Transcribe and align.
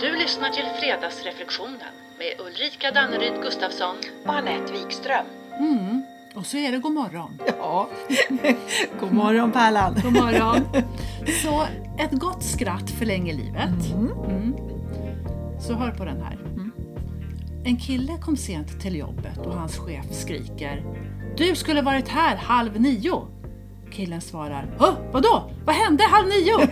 Du 0.00 0.16
lyssnar 0.16 0.50
till 0.50 0.64
Fredagsreflektionen 0.80 1.92
med 2.18 2.46
Ulrika 2.46 2.90
Danneryd 2.90 3.42
Gustafsson. 3.42 3.96
och 4.26 4.34
Anette 4.34 4.72
Wikström. 4.72 5.26
Mm. 5.58 6.02
Och 6.34 6.46
så 6.46 6.56
är 6.56 6.72
det 6.72 6.78
god 6.78 6.92
morgon. 6.92 7.38
Ja, 7.58 7.88
god 9.00 9.12
morgon 9.12 9.52
Pärlan. 9.52 9.94
God 10.02 10.12
morgon. 10.12 10.84
Så 11.42 11.66
ett 11.98 12.12
gott 12.12 12.42
skratt 12.44 12.90
förlänger 12.90 13.34
livet. 13.34 13.92
Mm. 13.94 14.54
Så 15.60 15.74
hör 15.74 15.90
på 15.90 16.04
den 16.04 16.22
här. 16.22 16.38
En 17.64 17.76
kille 17.76 18.18
kom 18.18 18.36
sent 18.36 18.80
till 18.80 18.96
jobbet 18.96 19.38
och 19.38 19.54
hans 19.54 19.78
chef 19.78 20.06
skriker 20.10 20.84
Du 21.36 21.54
skulle 21.54 21.82
varit 21.82 22.08
här 22.08 22.36
halv 22.36 22.80
nio. 22.80 23.26
Killen 23.92 24.20
svarar 24.20 24.74
Hå, 24.78 24.86
vadå? 25.12 25.50
Vad 25.64 25.74
hände 25.74 26.04
halv 26.04 26.28
nio? 26.28 26.58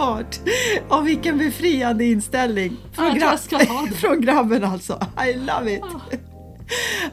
Underbart! 0.00 0.38
Och 0.88 1.06
vilken 1.06 1.38
befriande 1.38 2.04
inställning. 2.04 2.76
Ja, 2.96 3.02
ha 3.02 3.86
det. 3.86 3.94
från 4.00 4.20
grabben 4.20 4.64
alltså. 4.64 5.00
I 5.28 5.34
love 5.34 5.74
it. 5.74 5.82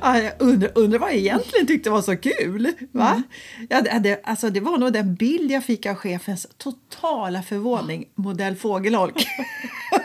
Ja, 0.01 0.19
jag 0.21 0.33
undrar, 0.39 0.71
undrar 0.75 0.99
vad 0.99 1.09
jag 1.09 1.17
egentligen 1.17 1.67
tyckte 1.67 1.89
var 1.89 2.01
så 2.01 2.17
kul. 2.17 2.71
Va? 2.91 3.09
Mm. 3.09 3.23
Ja, 3.69 3.99
det, 3.99 4.21
alltså, 4.23 4.49
det 4.49 4.59
var 4.59 4.77
nog 4.77 4.93
den 4.93 5.15
bild 5.15 5.51
jag 5.51 5.63
fick 5.63 5.85
av 5.85 5.95
chefens 5.95 6.47
totala 6.57 7.41
förvåning, 7.41 8.05
modell 8.15 8.55
fågelholk. 8.55 9.27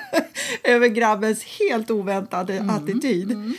Över 0.65 0.89
grabbens 0.89 1.45
helt 1.45 1.91
oväntade 1.91 2.57
Mm. 2.57 2.71
attityd. 2.71 3.55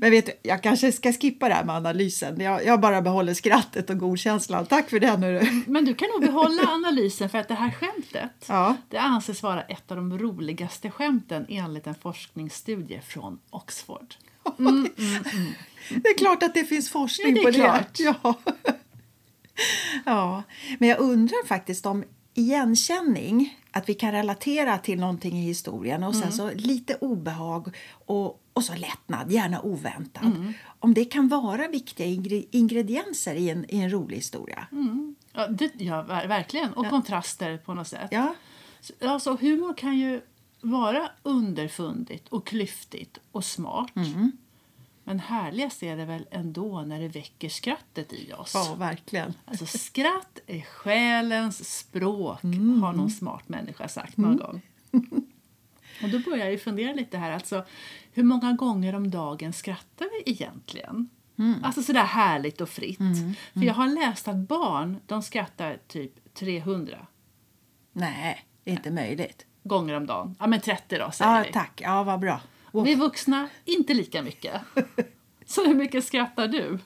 Men 0.00 0.10
vet 0.10 0.26
du, 0.26 0.32
jag 0.42 0.62
kanske 0.62 0.92
ska 0.92 1.12
skippa 1.12 1.48
det 1.48 1.54
här 1.54 1.64
med 1.64 1.76
analysen. 1.76 2.40
Jag, 2.40 2.64
jag 2.64 2.80
bara 2.80 3.02
behåller 3.02 3.34
skrattet 3.34 3.90
och 3.90 3.98
godkänslan. 3.98 4.66
Tack 4.66 4.90
för 4.90 5.00
det 5.00 5.16
nu. 5.16 5.62
Men 5.66 5.84
du 5.84 5.94
kan 5.94 6.08
nog 6.08 6.20
behålla 6.20 6.62
analysen 6.62 7.30
för 7.30 7.38
att 7.38 7.48
det 7.48 7.54
här 7.54 7.70
skämtet 7.70 8.30
Ja. 8.48 8.76
det 8.88 8.98
anses 8.98 9.42
vara 9.42 9.62
ett 9.62 9.90
av 9.90 9.96
de 9.96 10.18
roligaste 10.18 10.90
skämten 10.90 11.46
enligt 11.48 11.86
en 11.86 11.94
forskningsstudie 11.94 13.00
från 13.00 13.38
Oxford. 13.50 14.14
Det 15.90 16.08
är 16.08 16.18
klart 16.18 16.42
att 16.42 16.54
det 16.54 16.64
finns 16.64 16.90
forskning 16.90 17.36
Ja, 17.36 17.42
det 17.42 17.46
på 17.52 17.52
klart. 17.52 17.94
det. 17.94 18.02
Ja. 18.04 18.34
ja, 20.04 20.42
men 20.78 20.88
jag 20.88 20.98
undrar 20.98 21.46
faktiskt 21.46 21.86
om 21.86 22.04
igenkänning, 22.34 23.58
att 23.70 23.88
vi 23.88 23.94
kan 23.94 24.12
relatera 24.12 24.78
till 24.78 25.00
någonting 25.00 25.38
i 25.38 25.42
historien 25.42 26.02
och 26.04 26.14
Mm. 26.14 26.22
sen 26.22 26.32
så 26.32 26.50
lite 26.54 26.94
obehag 26.94 27.76
och, 28.06 28.40
och 28.58 28.64
så 28.64 28.74
lättnad, 28.74 29.30
gärna 29.32 29.60
oväntad. 29.62 30.24
Mm. 30.26 30.52
Om 30.80 30.94
det 30.94 31.04
kan 31.04 31.28
vara 31.28 31.68
viktiga 31.68 32.06
ingre- 32.06 32.46
ingredienser 32.50 33.34
i 33.34 33.50
en, 33.50 33.64
i 33.68 33.78
en 33.80 33.90
rolig 33.90 34.16
historia. 34.16 34.66
Ja, 35.32 35.46
det, 35.48 35.72
ja 35.76 36.02
ver- 36.08 36.28
verkligen. 36.28 36.72
Och 36.72 36.88
kontraster 36.90 37.56
på 37.58 37.74
något 37.74 37.88
sätt. 37.88 38.08
Ja, 38.10 38.34
Så- 38.80 38.92
Alltså, 39.08 39.36
humor 39.40 39.74
kan 39.74 39.98
ju 39.98 40.20
vara 40.60 41.10
underfundigt 41.22 42.28
och 42.28 42.46
klyftigt 42.46 43.18
och 43.32 43.44
smart. 43.44 43.96
Mm. 43.96 44.32
Men 45.04 45.20
härligast 45.20 45.82
är 45.82 45.96
det 45.96 46.04
väl 46.04 46.26
ändå 46.30 46.82
när 46.82 47.00
det 47.00 47.08
väcker 47.08 47.48
skrattet 47.48 48.12
i 48.12 48.32
oss. 48.32 48.52
ja 48.54 48.74
verkligen. 48.78 49.34
Alltså 49.44 49.66
skratt 49.66 50.38
är 50.46 50.60
själens 50.60 51.78
språk, 51.78 52.44
Mm. 52.44 52.82
har 52.82 52.92
någon 52.92 53.10
smart 53.10 53.48
människa 53.48 53.88
sagt 53.88 54.16
någon 54.16 54.36
gång. 54.36 54.60
Och 56.02 56.08
då 56.08 56.18
börjar 56.18 56.38
jag 56.44 56.50
ju 56.50 56.58
fundera 56.58 56.92
lite 56.92 57.18
här, 57.18 57.30
alltså 57.30 57.64
hur 58.12 58.22
många 58.22 58.52
gånger 58.52 58.94
om 58.94 59.10
dagen 59.10 59.52
skrattar 59.52 60.06
vi 60.24 60.30
egentligen? 60.32 61.08
Mm. 61.38 61.64
Alltså 61.64 61.82
sådär 61.82 62.02
härligt 62.04 62.60
och 62.60 62.68
fritt. 62.68 62.98
För 63.54 63.62
jag 63.64 63.74
har 63.74 63.86
läst 63.88 64.28
att 64.28 64.36
barn, 64.36 64.96
de 65.06 65.22
skrattar 65.22 65.78
typ 65.88 66.34
300 66.34 67.06
Nej, 67.92 68.44
det 68.64 68.70
är 68.70 68.74
inte 68.74 68.90
möjligt. 68.90 69.46
gånger 69.62 69.94
om 69.94 70.06
dagen. 70.06 70.36
Ja 70.38 70.46
men 70.46 70.60
30 70.60 70.98
då 70.98 71.10
säger 71.10 71.36
Ja, 71.38 71.44
vi. 71.46 71.52
tack. 71.52 71.80
Ja, 71.84 72.02
vad 72.02 72.20
bra. 72.20 72.40
Och- 72.64 72.86
Vi 72.86 72.94
vuxna, 72.94 73.48
inte 73.64 73.94
lika 73.94 74.22
mycket. 74.22 74.60
Så 75.46 75.66
hur 75.66 75.74
mycket 75.74 76.04
skrattar 76.04 76.48
du? 76.48 76.78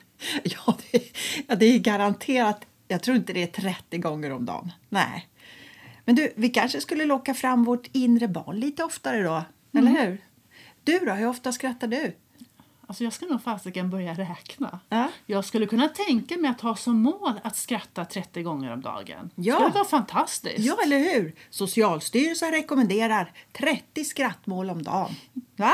Ja 0.43 0.77
det, 0.91 1.03
ja, 1.47 1.55
det 1.55 1.65
är 1.65 1.79
garanterat. 1.79 2.65
Jag 2.87 3.03
tror 3.03 3.17
inte 3.17 3.33
det 3.33 3.43
är 3.43 3.47
30 3.47 3.97
gånger 3.97 4.31
om 4.31 4.45
dagen. 4.45 4.71
Nej. 4.89 5.27
Men 6.05 6.15
du, 6.15 6.33
vi 6.35 6.49
kanske 6.49 6.81
skulle 6.81 7.05
locka 7.05 7.33
fram 7.33 7.63
vårt 7.63 7.87
inre 7.91 8.27
barn 8.27 8.59
lite 8.59 8.83
oftare 8.83 9.23
då? 9.23 9.43
Eller 9.79 9.91
hur? 9.91 10.17
Du 10.83 10.99
då, 10.99 11.11
hur 11.11 11.27
ofta 11.27 11.51
skrattar 11.51 11.87
du? 11.87 12.15
Alltså 12.87 13.03
jag 13.03 13.13
ska 13.13 13.25
nog 13.25 13.43
fasiken 13.43 13.89
börja 13.89 14.13
räkna. 14.13 14.79
Ja. 14.89 15.09
Jag 15.25 15.45
skulle 15.45 15.65
kunna 15.65 15.87
tänka 15.87 16.37
mig 16.37 16.51
att 16.51 16.61
ha 16.61 16.75
som 16.75 17.01
mål 17.01 17.39
att 17.43 17.55
skratta 17.55 18.05
30 18.05 18.43
gånger 18.43 18.73
om 18.73 18.81
dagen. 18.81 19.29
Ja. 19.35 19.53
Det 19.53 19.59
skulle 19.59 19.73
vara 19.73 19.85
fantastiskt. 19.85 20.59
Ja, 20.59 20.77
eller 20.85 20.99
hur? 20.99 21.35
Socialstyrelsen 21.49 22.51
rekommenderar 22.51 23.31
30 23.51 24.03
skrattmål 24.03 24.69
om 24.69 24.83
dagen. 24.83 25.15
Va? 25.55 25.73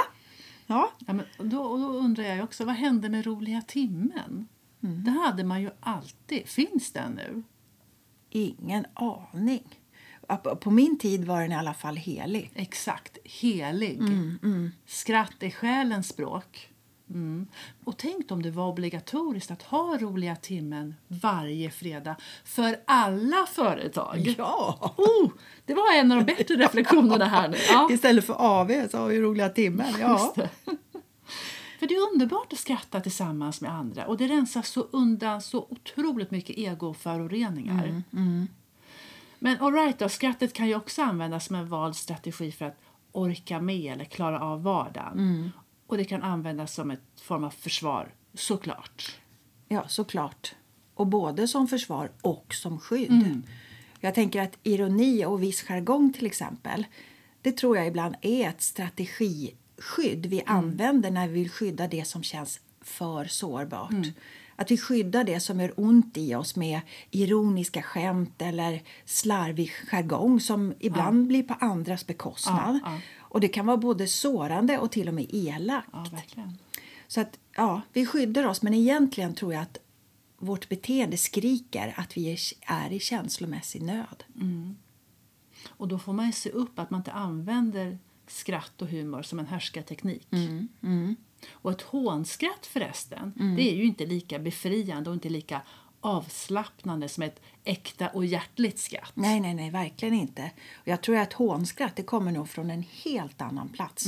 Ja. 0.68 0.92
Ja, 1.08 1.14
men 1.14 1.26
då, 1.38 1.78
då 1.78 1.88
undrar 1.88 2.24
jag 2.24 2.44
också, 2.44 2.66
vad 2.66 2.76
hände 2.76 3.10
med 3.10 3.26
roliga 3.26 3.62
timmen? 3.62 4.48
Mm. 4.84 5.04
Det 5.04 5.12
hade 5.12 5.44
man 5.44 5.62
ju 5.62 5.70
alltid. 5.80 6.48
Finns 6.48 6.92
den 6.92 7.12
nu? 7.12 7.44
Ingen 8.30 8.86
aning. 8.94 9.79
På- 10.38 10.72
min 10.72 11.00
tid 11.00 11.26
var 11.26 11.42
den 11.42 11.52
i 11.52 11.56
alla 11.56 11.74
fall 11.74 11.96
helig. 11.96 12.52
Exakt, 12.56 13.18
helig. 13.24 13.98
Mm, 14.00 14.72
Skratt 14.86 15.44
är 15.44 15.50
själens 15.50 16.08
språk. 16.08 16.70
Mm. 17.10 17.48
Och 17.84 17.98
tänk 17.98 18.32
om 18.32 18.42
det 18.42 18.52
var 18.52 18.68
obligatoriskt 18.68 19.52
att 19.52 19.62
ha 19.62 19.98
roliga 19.98 20.36
timmen 20.36 20.96
varje 21.08 21.72
fredag 21.72 22.16
för 22.46 22.80
alla 22.88 23.46
företag. 23.54 24.36
Ja! 24.38 24.94
Oh, 24.98 25.32
det 25.66 25.74
var 25.74 25.94
en 25.96 26.12
av 26.12 26.18
de 26.26 26.36
bättre 26.36 26.56
reflektionerna 26.56 27.26
här 27.26 27.48
nu. 27.48 27.58
Ja, 27.70 27.88
Istället 27.92 28.26
för 28.26 28.34
AV 28.34 28.88
så 28.92 28.98
har 28.98 29.08
vi 29.08 29.22
roliga 29.22 29.50
timmen. 29.50 29.94
Ja. 30.00 30.34
det. 30.36 30.50
För 31.80 31.88
det 31.88 31.96
är 31.96 32.12
underbart 32.14 32.54
att 32.54 32.60
skratta 32.60 33.02
tillsammans 33.02 33.62
med 33.62 33.72
andra 33.74 34.06
och 34.06 34.18
det 34.18 34.28
rensar 34.28 34.62
så 34.62 34.82
undan 34.92 35.42
så 35.42 35.68
otroligt 35.70 36.32
mycket 36.32 36.58
egoföroreningar. 36.58 38.04
Men 39.40 39.58
all 39.60 39.74
right 39.74 40.00
då, 40.00 40.10
skrattet 40.10 40.54
kan 40.54 40.68
ju 40.68 40.76
också 40.76 41.02
användas 41.02 41.46
som 41.46 41.56
en 41.56 41.68
vald 41.70 41.96
strategi 41.96 42.52
för 42.52 42.66
att 42.66 42.78
orka 43.12 43.62
med 43.62 43.94
eller 43.94 44.06
klara 44.06 44.42
av 44.42 44.64
vardagen. 44.64 45.52
Och 45.88 45.98
det 45.98 46.06
kan 46.06 46.24
användas 46.24 46.74
som 46.74 46.92
ett 46.92 47.22
form 47.22 47.44
av 47.44 47.50
försvar, 47.50 48.14
såklart. 48.34 49.18
Ja, 49.68 49.88
såklart. 49.88 50.56
Och 50.94 51.08
både 51.08 51.48
som 51.48 51.68
försvar 51.68 52.12
och 52.22 52.54
som 52.54 52.80
skydd. 52.80 53.42
Jag 54.00 54.16
tänker 54.16 54.42
att 54.42 54.58
ironi 54.64 55.26
och 55.26 55.44
viss 55.44 55.64
jargong 55.64 56.14
till 56.14 56.26
exempel, 56.26 56.86
det 57.42 57.52
tror 57.52 57.78
jag 57.78 57.88
ibland 57.88 58.16
är 58.22 58.50
ett 58.50 58.62
strategiskydd 58.62 60.26
vi 60.26 60.44
använder 60.46 61.12
när 61.12 61.28
vi 61.28 61.34
vill 61.34 61.52
skydda 61.52 61.88
det 61.88 62.08
som 62.08 62.24
känns 62.24 62.60
för 62.82 63.26
sårbart. 63.26 63.92
Att 64.60 64.72
vi 64.72 64.78
skyddar 64.78 65.24
det 65.24 65.40
som 65.40 65.60
gör 65.60 65.74
ont 65.78 66.18
i 66.18 66.36
oss 66.36 66.56
med 66.56 66.82
ironiska 67.12 67.82
skämt 67.82 68.42
eller 68.42 68.84
slarvig 69.06 69.72
jargong 69.92 70.40
som 70.40 70.74
ibland 70.80 71.28
blir 71.28 71.44
på 71.44 71.54
andras 71.54 72.08
bekostnad. 72.08 72.80
Ja, 72.84 72.92
ja. 72.92 73.00
Och 73.18 73.40
det 73.40 73.48
kan 73.48 73.66
vara 73.66 73.78
både 73.78 74.08
sårande 74.08 74.78
och 74.78 74.92
till 74.92 75.08
och 75.08 75.14
med 75.14 75.26
elakt. 75.30 75.88
Ja. 76.36 76.52
Så 77.08 77.22
att, 77.22 77.40
ja, 77.56 77.82
vi 77.94 78.06
skyddar 78.06 78.48
oss, 78.48 78.62
men 78.62 78.74
egentligen 78.74 79.36
tror 79.36 79.54
jag 79.54 79.62
att 79.62 79.78
vårt 80.38 80.70
beteende 80.70 81.18
skriker 81.18 81.94
att 81.98 82.18
vi 82.18 82.38
är, 82.62 82.92
i 82.92 83.00
känslomässig 83.00 83.82
nöd. 83.82 84.24
Och 85.70 85.88
då 85.88 86.00
får 86.00 86.14
man 86.14 86.26
ju 86.26 86.32
se 86.32 86.50
upp 86.50 86.80
att 86.80 86.90
man 86.90 87.00
inte 87.00 87.12
använder 87.12 87.98
skratt 88.28 88.82
och 88.82 88.88
humor 88.88 89.22
som 89.22 89.40
en 89.40 89.48
härskarteknik. 89.48 90.28
Och 91.52 91.72
ett 91.72 91.82
hånskratt 91.82 92.66
förresten, 92.66 93.34
det 93.58 93.72
är 93.72 93.76
ju 93.76 93.84
inte 93.84 94.06
lika 94.06 94.40
befriande 94.40 95.10
och 95.10 95.14
inte 95.14 95.30
lika 95.30 95.62
avslappnande 96.02 97.10
som 97.10 97.24
ett 97.24 97.42
äkta 97.64 98.08
och 98.08 98.26
hjärtligt 98.26 98.80
skratt. 98.80 99.12
Nej, 99.14 99.40
nej, 99.40 99.54
nej, 99.54 99.70
verkligen 99.72 100.14
inte. 100.14 100.52
Och 100.74 100.88
jag 100.88 101.02
tror 101.02 101.18
att 101.18 101.34
hånskratt 101.34 101.96
det 101.96 102.04
kommer 102.04 102.32
nog 102.32 102.50
från 102.50 102.70
en 102.72 102.84
helt 103.04 103.42
annan 103.42 103.70
plats. 103.70 104.06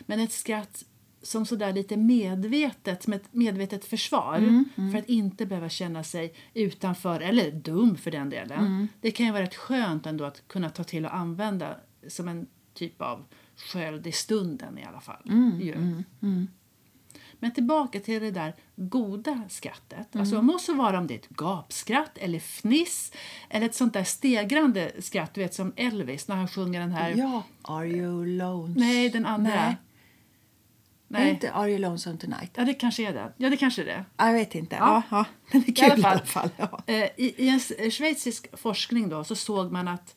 Men 0.00 0.20
ett 0.20 0.32
skratt 0.32 0.84
som 1.22 1.46
sådär 1.46 1.72
lite 1.72 1.96
medvetet, 1.96 3.02
som 3.02 3.12
ett 3.12 3.24
medvetet 3.30 3.84
försvar 3.84 4.64
för 4.92 4.98
att 4.98 5.08
inte 5.08 5.46
behöva 5.46 5.68
känna 5.68 6.04
sig 6.04 6.34
utanför, 6.54 7.20
eller 7.20 7.50
dum 7.50 7.96
för 7.96 8.10
den 8.10 8.30
delen. 8.30 8.88
Det 9.00 9.10
kan 9.10 9.26
ju 9.26 9.32
vara 9.32 9.42
rätt 9.42 9.54
skönt 9.54 10.06
ändå 10.06 10.24
att 10.24 10.48
kunna 10.48 10.70
ta 10.70 10.84
till 10.84 11.04
och 11.04 11.14
använda 11.14 11.76
som 12.08 12.28
en 12.28 12.46
typ 12.74 13.02
av 13.02 13.24
sköld 13.56 14.06
i 14.06 14.12
stunden 14.12 14.78
i 14.78 14.84
alla 14.84 15.00
fall. 15.00 15.22
ju. 15.60 16.02
Men 17.42 17.52
tillbaka 17.52 18.00
till 18.00 18.22
det 18.22 18.30
där 18.30 18.54
goda 18.76 19.42
skrattet. 19.48 20.16
Alltså, 20.16 20.36
det 20.36 20.42
måste 20.42 20.72
vara 20.72 20.98
om 20.98 21.06
det 21.06 21.14
är 21.14 21.18
ett 21.18 21.28
gapskratt 21.28 22.18
eller 22.18 22.38
fniss 22.38 23.12
eller 23.50 23.66
ett 23.66 23.74
sånt 23.74 23.92
där 23.92 24.04
stegrande 24.04 24.92
skratt, 24.98 25.34
du 25.34 25.40
vet 25.40 25.54
som 25.54 25.72
Elvis 25.76 26.28
när 26.28 26.36
han 26.36 26.48
sjunger 26.48 26.80
den 26.80 26.92
här... 26.92 27.14
Ja, 27.16 27.42
Are 27.62 27.86
you 27.86 28.26
lonesome? 28.26 28.86
Nej, 28.86 29.08
den 29.08 29.26
andra. 29.26 29.54
Nej. 29.54 29.76
Nej. 31.08 31.30
Inte 31.30 31.52
Are 31.52 31.70
you 31.70 31.78
lonesome 31.78 32.18
tonight? 32.18 32.50
Ja, 32.54 32.64
det 32.64 32.74
kanske 32.74 33.08
är 33.08 33.12
det. 33.12 33.32
Ja, 33.36 33.50
det 33.50 33.56
kanske 33.56 33.82
är 33.82 33.86
det. 33.86 34.04
Jag 34.16 34.32
vet 34.32 34.54
inte. 34.54 34.76
Ja. 34.76 35.02
Ja. 35.10 35.16
Ja, 35.18 35.24
Den 35.52 35.64
är 35.66 35.74
kul 35.74 36.00
i 36.00 36.04
alla 36.04 36.26
fall. 36.26 36.50
Ja. 36.56 36.82
Eh, 36.86 37.04
I, 37.16 37.34
I 37.36 37.48
en 37.48 37.90
schweizisk 37.90 38.58
forskning 38.58 39.08
då, 39.08 39.24
så 39.24 39.34
såg 39.34 39.72
man 39.72 39.88
att 39.88 40.16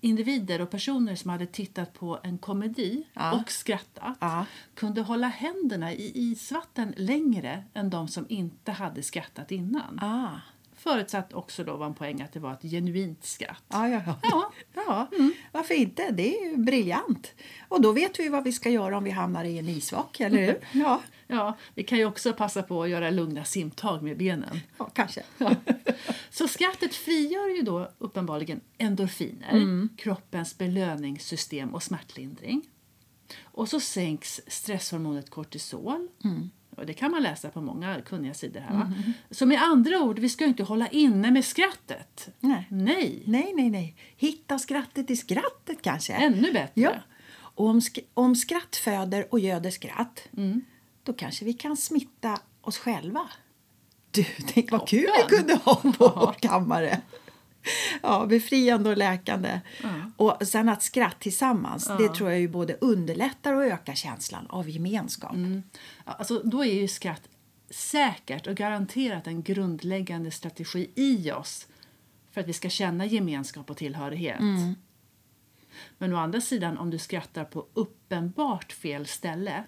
individer 0.00 0.60
och 0.60 0.70
personer 0.70 1.14
som 1.14 1.30
hade 1.30 1.46
tittat 1.46 1.92
på 1.94 2.18
en 2.22 2.38
komedi 2.38 3.06
Ja. 3.14 3.32
och 3.40 3.50
skrattat 3.50 4.16
Ja. 4.20 4.46
kunde 4.74 5.00
hålla 5.02 5.26
händerna 5.28 5.92
i 5.92 6.12
isvatten 6.14 6.94
längre 6.96 7.64
än 7.74 7.90
de 7.90 8.08
som 8.08 8.26
inte 8.28 8.72
hade 8.72 9.02
skrattat 9.02 9.50
innan. 9.52 9.98
Ah. 10.02 10.40
Förutsatt 10.78 11.32
också 11.32 11.64
då 11.64 11.76
var 11.76 11.86
en 11.86 11.94
poäng 11.94 12.22
att 12.22 12.32
det 12.32 12.40
var 12.40 12.52
ett 12.52 12.62
genuint 12.62 13.24
skratt. 13.24 13.62
Ja, 13.68 13.88
ja, 13.88 14.00
ja. 14.06 14.16
Ja. 14.22 14.50
ja. 14.86 15.08
Varför 15.52 15.74
inte? 15.74 16.10
Det 16.10 16.38
är 16.38 16.50
ju 16.50 16.56
briljant. 16.56 17.32
Och 17.68 17.80
då 17.80 17.92
vet 17.92 18.18
vi 18.20 18.28
vad 18.28 18.44
vi 18.44 18.52
ska 18.52 18.70
göra 18.70 18.96
om 18.96 19.04
vi 19.04 19.10
hamnar 19.10 19.44
i 19.44 19.58
en 19.58 19.68
isvak, 19.68 20.20
eller 20.20 20.38
hur? 20.38 20.60
Ja, 20.80 21.00
Ja, 21.26 21.56
vi 21.74 21.82
kan 21.84 21.98
ju 21.98 22.04
också 22.04 22.32
passa 22.32 22.62
på 22.62 22.82
att 22.82 22.88
göra 22.90 23.10
lugna 23.10 23.44
simtag 23.44 24.02
med 24.02 24.16
benen. 24.18 24.60
ja 24.78 24.84
kanske. 24.84 25.22
Så 26.30 26.48
skrattet 26.48 26.94
frigör 26.94 27.56
ju 27.56 27.62
då 27.62 27.90
uppenbarligen 27.98 28.60
endorfiner, 28.78 29.88
kroppens 29.96 30.58
belöningssystem 30.58 31.74
och 31.74 31.82
smärtlindring. 31.82 32.62
Och 33.42 33.68
så 33.68 33.80
sänks 33.80 34.40
stresshormonet 34.46 35.30
kortisol. 35.30 36.08
Och 36.76 36.86
det 36.86 36.92
kan 36.94 37.10
man 37.10 37.22
läsa 37.22 37.48
på 37.50 37.60
många 37.60 38.00
kunniga 38.00 38.34
sidor 38.34 38.60
här. 38.60 38.74
Va? 38.74 38.92
Så 39.30 39.46
med 39.46 39.62
andra 39.62 40.00
ord, 40.02 40.18
vi 40.18 40.28
ska 40.28 40.44
inte 40.44 40.62
hålla 40.62 40.88
inne 40.88 41.30
med 41.30 41.44
skrattet. 41.44 42.28
Nej. 42.40 42.66
Nej, 42.70 43.22
Nej, 43.26 43.52
nej, 43.56 43.70
nej. 43.70 43.96
Hitta 44.16 44.58
skrattet 44.58 45.10
i 45.10 45.16
skrattet 45.16 45.82
kanske. 45.82 46.12
ännu 46.12 46.52
bättre. 46.52 46.70
Ja. 46.80 46.92
Och 47.38 47.66
om, 47.66 47.80
sk- 47.80 48.04
om 48.14 48.36
skratt 48.36 48.76
föder 48.76 49.26
och 49.30 49.40
göder 49.40 49.70
skratt, 49.70 50.28
då 51.06 51.12
kanske 51.12 51.44
vi 51.44 51.52
kan 51.52 51.76
smitta 51.76 52.38
oss 52.60 52.78
själva. 52.78 53.28
Du, 54.10 54.24
tänk 54.54 54.70
vad 54.72 54.88
kul 54.88 55.06
vi 55.28 55.36
kunde 55.36 55.54
ha 55.54 55.74
på 55.74 55.90
vår 55.98 56.32
kammare. 56.40 57.00
Ja, 58.02 58.26
befriande 58.26 58.90
och 58.90 58.96
läkande. 58.96 59.60
Och 60.16 60.46
sen 60.48 60.68
att 60.68 60.82
skratt 60.82 61.20
tillsammans, 61.20 61.90
det 61.98 62.08
tror 62.14 62.30
jag 62.30 62.40
ju 62.40 62.48
både 62.48 62.76
underlättar 62.80 63.52
och 63.52 63.64
ökar 63.64 63.94
känslan 63.94 64.46
av 64.46 64.70
gemenskap. 64.70 65.32
Ja, 66.06 66.12
Alltså, 66.12 66.42
då 66.44 66.64
är 66.64 66.74
ju 66.74 66.88
skratt 66.88 67.28
säkert 67.70 68.46
och 68.46 68.54
garanterat 68.54 69.26
en 69.26 69.42
grundläggande 69.42 70.30
strategi 70.30 70.90
i 70.94 71.30
oss 71.32 71.66
för 72.32 72.40
att 72.40 72.46
vi 72.48 72.52
ska 72.52 72.68
känna 72.68 73.06
gemenskap 73.06 73.70
och 73.70 73.76
tillhörighet. 73.76 74.40
Men 75.98 76.14
å 76.14 76.16
andra 76.16 76.40
sidan, 76.40 76.78
om 76.78 76.90
du 76.90 76.98
skrattar 76.98 77.44
på 77.44 77.66
uppenbart 77.74 78.72
fel 78.72 79.06
ställe 79.06 79.64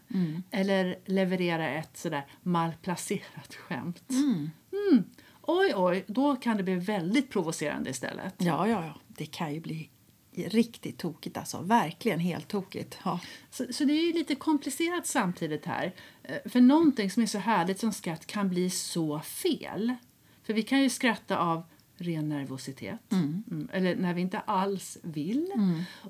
eller 0.50 0.98
levererar 1.04 1.74
ett 1.74 1.96
sådär 1.96 2.26
malplacerat 2.42 3.54
skämt. 3.54 4.10
Mm. 4.10 5.04
Oj, 5.42 5.72
oj, 5.76 6.04
då 6.06 6.36
kan 6.36 6.56
det 6.56 6.62
bli 6.62 6.74
väldigt 6.74 7.30
provocerande 7.30 7.90
istället. 7.90 8.34
Ja, 8.38 8.68
ja, 8.68 8.84
ja. 8.84 8.94
Det 9.08 9.26
kan 9.26 9.54
ju 9.54 9.60
bli 9.60 9.90
riktigt 10.32 10.98
tokigt 10.98 11.36
alltså. 11.36 11.62
Verkligen 11.62 12.20
helt 12.20 12.48
tokigt. 12.48 12.98
Ja. 13.04 13.20
Så, 13.50 13.64
så 13.72 13.84
det 13.84 13.92
är 13.92 14.06
ju 14.06 14.12
lite 14.12 14.34
komplicerat 14.34 15.06
samtidigt 15.06 15.66
här. 15.66 15.94
Eh, 16.22 16.36
För 16.44 16.60
någonting 16.60 17.10
som 17.10 17.22
är 17.22 17.26
så 17.26 17.38
härligt 17.38 17.80
som 17.80 17.92
skratt 17.92 18.26
kan 18.26 18.48
bli 18.48 18.70
så 18.70 19.20
fel. 19.20 19.94
För 20.42 20.54
vi 20.54 20.62
kan 20.62 20.82
ju 20.82 20.90
skratta 20.90 21.38
av 21.38 21.62
ren 22.00 22.28
nervositet. 22.28 23.12
Mm, 23.12 23.68
Eller 23.72 23.96
när 23.96 24.14
vi 24.14 24.20
inte 24.20 24.38
alls 24.38 24.98
vill. 25.02 25.46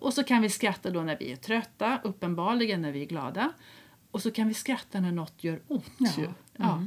Och 0.01 0.15
så 0.15 0.25
kan 0.25 0.43
vi 0.43 0.49
skratta 0.49 0.91
då 0.91 1.03
när 1.03 1.17
vi 1.19 1.33
är 1.33 1.37
trötta, 1.37 2.01
uppenbarligen 2.05 2.83
när 2.83 2.93
vi 2.93 3.03
är 3.03 3.07
glada. 3.07 3.53
Och 4.11 4.23
så 4.23 4.31
kan 4.31 4.49
vi 4.49 4.55
skratta 4.55 5.01
när 5.01 5.13
något 5.13 5.45
gör 5.45 5.61
ont. 5.69 5.93
Ja. 5.99 6.11
Ju. 6.19 6.29
Ja. 6.57 6.87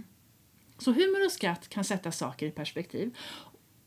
Så 0.78 0.92
humor 0.92 1.26
och 1.26 1.32
skratt 1.32 1.70
kan 1.70 1.84
sätta 1.84 2.12
saker 2.12 2.46
i 2.48 2.52
perspektiv. 2.52 3.18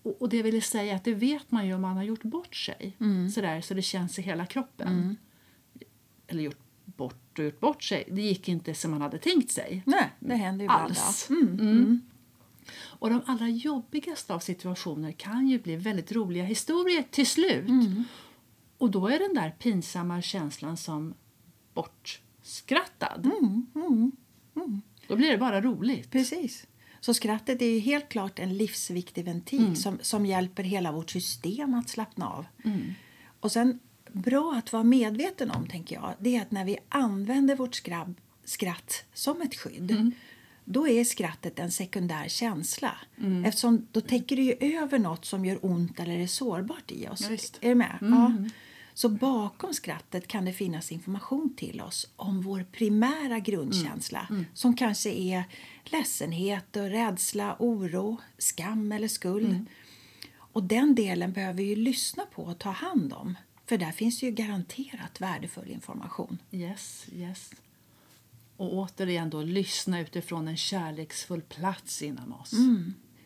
Och, 0.03 0.23
och 0.23 0.29
det 0.29 0.43
vill 0.43 0.63
säga 0.63 0.97
att 0.97 1.05
det 1.05 1.15
vet 1.15 1.51
man 1.51 1.67
ju 1.67 1.75
om 1.75 1.81
man 1.83 1.97
har 1.97 2.05
gjort 2.05 2.23
bort 2.23 2.55
sig. 2.57 2.97
Sådär, 3.35 3.61
så 3.61 3.75
det 3.75 3.83
känns 3.83 4.19
i 4.19 4.23
hela 4.23 4.47
kroppen. 4.47 5.17
Eller 6.27 6.43
gjort 6.43 6.59
bort 6.85 7.39
och 7.39 7.45
gjort 7.45 7.61
bort 7.61 7.83
sig. 7.83 8.05
Det 8.11 8.23
gick 8.23 8.49
inte 8.49 8.75
som 8.75 8.91
man 8.91 9.03
hade 9.03 9.19
tänkt 9.19 9.51
sig. 9.51 9.83
Nej, 9.87 10.11
det 10.19 10.35
händer 10.35 10.65
ju. 10.65 10.69
Alls. 10.71 11.29
Mm. 13.05 13.15
Och 13.21 13.23
de 13.27 13.33
allra 13.33 13.49
jobbigaste 13.49 14.35
av 14.35 14.39
situationer 14.39 15.13
kan 15.13 15.49
ju 15.49 15.59
bli 15.59 15.77
väldigt 15.77 16.13
roliga 16.13 16.45
historier 16.45 17.05
till 17.11 17.27
slut. 17.27 17.69
Och 18.79 18.91
då 18.91 19.09
är 19.09 19.19
den 19.19 19.35
där 19.35 19.51
pinsamma 19.59 20.23
känslan 20.23 20.77
som 20.77 21.15
bortskrattad. 21.75 23.31
Då 25.09 25.17
blir 25.17 25.31
det 25.31 25.39
bara 25.39 25.61
roligt. 25.61 26.11
Precis. 26.11 26.67
Så 27.01 27.15
skrattet 27.15 27.63
är 27.63 27.81
helt 27.81 28.09
klart 28.09 28.39
en 28.39 28.57
livsviktig 28.57 29.25
ventil 29.25 29.61
som, 29.77 29.99
som 30.03 30.27
hjälper 30.27 30.63
hela 30.63 30.93
vårt 30.93 31.11
system 31.11 31.75
att 31.75 31.89
slappna 31.89 32.29
av. 32.29 32.47
Och 33.41 33.53
sen 33.53 33.79
bra 34.13 34.55
att 34.57 34.73
vara 34.73 34.83
medveten 34.85 35.51
om, 35.51 35.67
tänker 35.67 35.97
jag, 35.97 36.15
det 36.19 36.37
är 36.37 36.43
att 36.43 36.51
när 36.51 36.65
vi 36.65 36.79
använder 36.89 37.57
vårt 37.57 37.75
skrabb, 37.75 38.15
skratt 38.45 39.05
som 39.15 39.43
ett 39.43 39.55
skydd 39.55 40.13
då 40.65 40.89
är 40.89 41.05
skrattet 41.05 41.59
en 41.59 41.71
sekundär 41.71 42.29
känsla. 42.29 42.97
Eftersom 43.45 43.87
då 43.93 44.01
täcker 44.01 44.37
det 44.37 44.43
ju 44.43 44.77
över 44.79 44.99
något 44.99 45.25
som 45.25 45.45
gör 45.45 45.59
ont 45.63 46.01
eller 46.01 46.19
är 46.19 46.27
sårbart 46.27 46.91
i 46.91 47.09
oss. 47.09 47.21
Ja. 47.31 47.37
Är 47.61 47.69
du 47.69 47.75
med? 47.75 47.99
Ja. 48.01 48.33
Så 48.95 49.09
bakom 49.09 49.75
skrattet 49.75 50.29
kan 50.29 50.45
det 50.45 50.53
finnas 50.53 50.93
information 50.93 51.55
till 51.57 51.81
oss 51.81 52.09
om 52.17 52.43
vår 52.43 52.67
primära 52.73 53.39
grundkänsla 53.39 54.29
som 54.55 54.77
kanske 54.77 55.11
är 55.11 55.45
ledsenhet, 55.85 56.77
och 56.77 56.91
rädsla, 56.91 57.57
oro, 57.59 58.17
skam 58.39 58.93
eller 58.93 59.09
skuld. 59.09 59.67
Och 60.37 60.63
den 60.63 60.95
delen 60.95 61.33
behöver 61.33 61.63
vi 61.63 61.77
lyssna 61.77 62.27
på 62.35 62.43
och 62.43 62.59
ta 62.59 62.71
hand 62.71 63.13
om. 63.13 63.35
För 63.67 63.79
där 63.79 63.93
finns 63.93 64.23
ju 64.23 64.31
garanterat 64.31 65.21
värdefull 65.21 65.71
information. 65.71 66.39
Yes, 66.53 67.07
yes. 67.13 67.51
Och 68.57 68.75
återigen 68.75 69.31
då 69.31 69.43
lyssna 69.43 70.01
utifrån 70.01 70.49
en 70.49 70.57
kärleksfull 70.57 71.43
plats 71.43 72.03
inom 72.03 72.33
oss. 72.33 72.53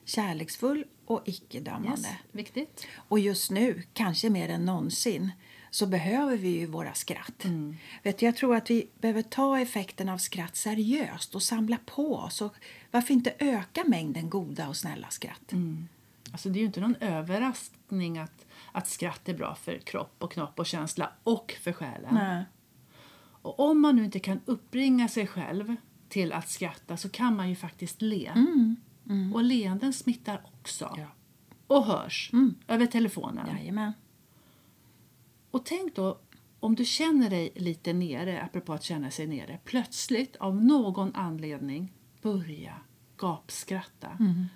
Kärleksfull 0.04 0.84
och 1.06 1.22
icke-dömande. 1.24 2.08
Yes, 2.08 2.08
viktigt. 2.32 2.86
Och 2.94 3.18
just 3.18 3.50
nu, 3.50 3.82
kanske 3.92 4.30
mer 4.30 4.48
än 4.48 4.64
någonsin, 4.64 5.30
så 5.70 5.86
behöver 5.86 6.36
vi 6.36 6.48
ju 6.48 6.66
våra 6.66 6.94
skratt. 6.94 7.44
Vet 8.02 8.18
du, 8.18 8.26
jag 8.26 8.36
tror 8.36 8.56
att 8.56 8.70
vi 8.70 8.88
behöver 8.98 9.22
ta 9.22 9.60
effekten 9.60 10.08
av 10.08 10.18
skratt 10.18 10.56
seriöst 10.56 11.34
och 11.34 11.42
samla 11.42 11.78
på 11.86 12.16
oss. 12.16 12.42
Och 12.42 12.54
varför 12.90 13.14
inte 13.14 13.34
öka 13.38 13.84
mängden 13.86 14.30
goda 14.30 14.68
och 14.68 14.76
snälla 14.76 15.08
skratt? 15.08 15.52
Alltså 16.32 16.48
det 16.48 16.58
är 16.58 16.60
ju 16.60 16.66
inte 16.66 16.80
någon 16.80 16.96
överraskning 17.00 18.18
att, 18.18 18.46
att 18.72 18.88
skratt 18.88 19.28
är 19.28 19.34
bra 19.34 19.54
för 19.54 19.78
kropp 19.78 20.14
och 20.18 20.32
knopp 20.32 20.58
och 20.58 20.66
känsla 20.66 21.12
och 21.22 21.54
för 21.60 21.72
själen. 21.72 22.14
Nej. 22.14 22.44
Och 23.48 23.60
om 23.70 23.80
man 23.80 23.96
nu 23.96 24.04
inte 24.04 24.18
kan 24.18 24.40
uppbringa 24.44 25.08
sig 25.08 25.26
själv 25.26 25.76
till 26.08 26.32
att 26.32 26.48
skratta 26.48 26.96
så 26.96 27.08
kan 27.08 27.36
man 27.36 27.48
ju 27.48 27.54
faktiskt 27.54 28.02
le. 28.02 28.32
Och 29.34 29.42
leenden 29.42 29.92
smittar 29.92 30.42
också. 30.44 30.94
Ja. 30.96 31.06
Och 31.66 31.84
hörs 31.84 32.30
över 32.68 32.86
telefonen. 32.86 33.46
Jajamän. 33.46 33.92
Och 35.50 35.64
tänk 35.64 35.96
då 35.96 36.18
om 36.60 36.74
du 36.74 36.84
känner 36.84 37.30
dig 37.30 37.52
lite 37.54 37.92
nere, 37.92 38.42
apropå 38.42 38.72
att 38.72 38.82
känna 38.82 39.10
sig 39.10 39.26
nere, 39.26 39.58
plötsligt 39.64 40.36
av 40.36 40.64
någon 40.64 41.14
anledning 41.14 41.92
börja 42.22 42.74
gapskratta. 43.18 44.08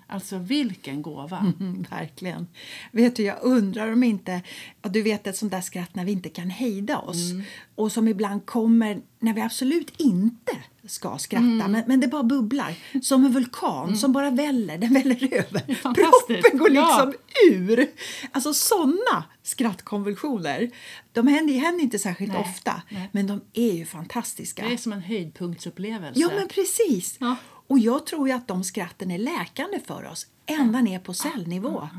Alltså 0.07 0.37
vilken 0.37 1.01
gåva! 1.01 1.53
Mm, 1.59 1.85
verkligen. 1.89 2.47
Vet 2.91 3.15
du, 3.15 3.23
jag 3.23 3.37
undrar 3.41 3.91
om 3.93 4.03
inte... 4.03 4.41
ja, 4.81 4.89
Du 4.89 5.01
vet 5.01 5.27
ett 5.27 5.37
sånt 5.37 5.51
där 5.51 5.61
skratt 5.61 5.95
när 5.95 6.05
vi 6.05 6.11
inte 6.11 6.29
kan 6.29 6.49
hejda 6.49 6.97
oss. 6.99 7.31
Och 7.75 7.91
som 7.91 8.07
ibland 8.07 8.45
kommer 8.45 9.01
när 9.19 9.33
vi 9.33 9.41
absolut 9.41 9.93
inte 10.01 10.51
ska 10.87 11.17
skratta. 11.17 11.43
Men, 11.67 11.83
men 11.87 11.99
det 11.99 12.07
bara 12.07 12.23
bubblar. 12.23 12.75
Som 13.01 13.25
en 13.25 13.31
vulkan 13.31 13.97
som 13.97 14.11
bara 14.13 14.29
väller. 14.29 14.77
Den 14.77 14.93
väller 14.93 15.33
över. 15.33 15.59
Proppen 15.93 16.57
går 16.59 16.71
Ja. 16.73 17.05
liksom 17.05 17.13
ur. 17.51 17.87
Alltså 18.31 18.53
såna 18.53 19.23
skrattkonvulsioner. 19.43 20.71
De 21.11 21.27
händer, 21.27 21.53
händer 21.53 21.83
inte 21.83 21.99
särskilt 21.99 22.31
Nej, 22.33 22.41
ofta. 22.41 22.81
nej. 22.89 23.09
Men 23.11 23.27
de 23.27 23.41
är 23.53 23.73
ju 23.73 23.85
fantastiska. 23.85 24.65
Det 24.67 24.73
är 24.73 24.77
som 24.77 24.93
en 24.93 25.01
höjdpunktsupplevelse. 25.01 26.19
Ja, 26.19 26.29
men 26.35 26.47
precis. 26.47 27.17
Ja. 27.19 27.35
Och 27.73 27.79
jag 27.79 28.05
tror 28.05 28.27
ju 28.27 28.33
att 28.33 28.47
de 28.47 28.63
skratten 28.63 29.11
är 29.11 29.17
läkande 29.17 29.79
för 29.79 30.05
oss, 30.05 30.27
ända 30.45 30.81
ner 30.81 30.99
på 30.99 31.13
cellnivå. 31.13 31.89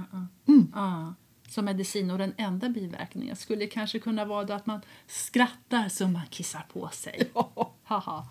Ja. 0.72 1.14
Som 1.48 1.64
medicin 1.64 2.10
och 2.10 2.18
den 2.18 2.34
enda 2.36 2.68
biverkningen 2.68 3.36
skulle 3.36 3.66
kanske 3.66 3.98
kunna 3.98 4.24
vara 4.24 4.54
att 4.54 4.66
man 4.66 4.80
skrattar 5.06 5.88
så 5.88 6.08
man 6.08 6.26
kissar 6.30 6.66
på 6.72 6.88
sig. 6.88 7.30
Haha. 7.84 8.26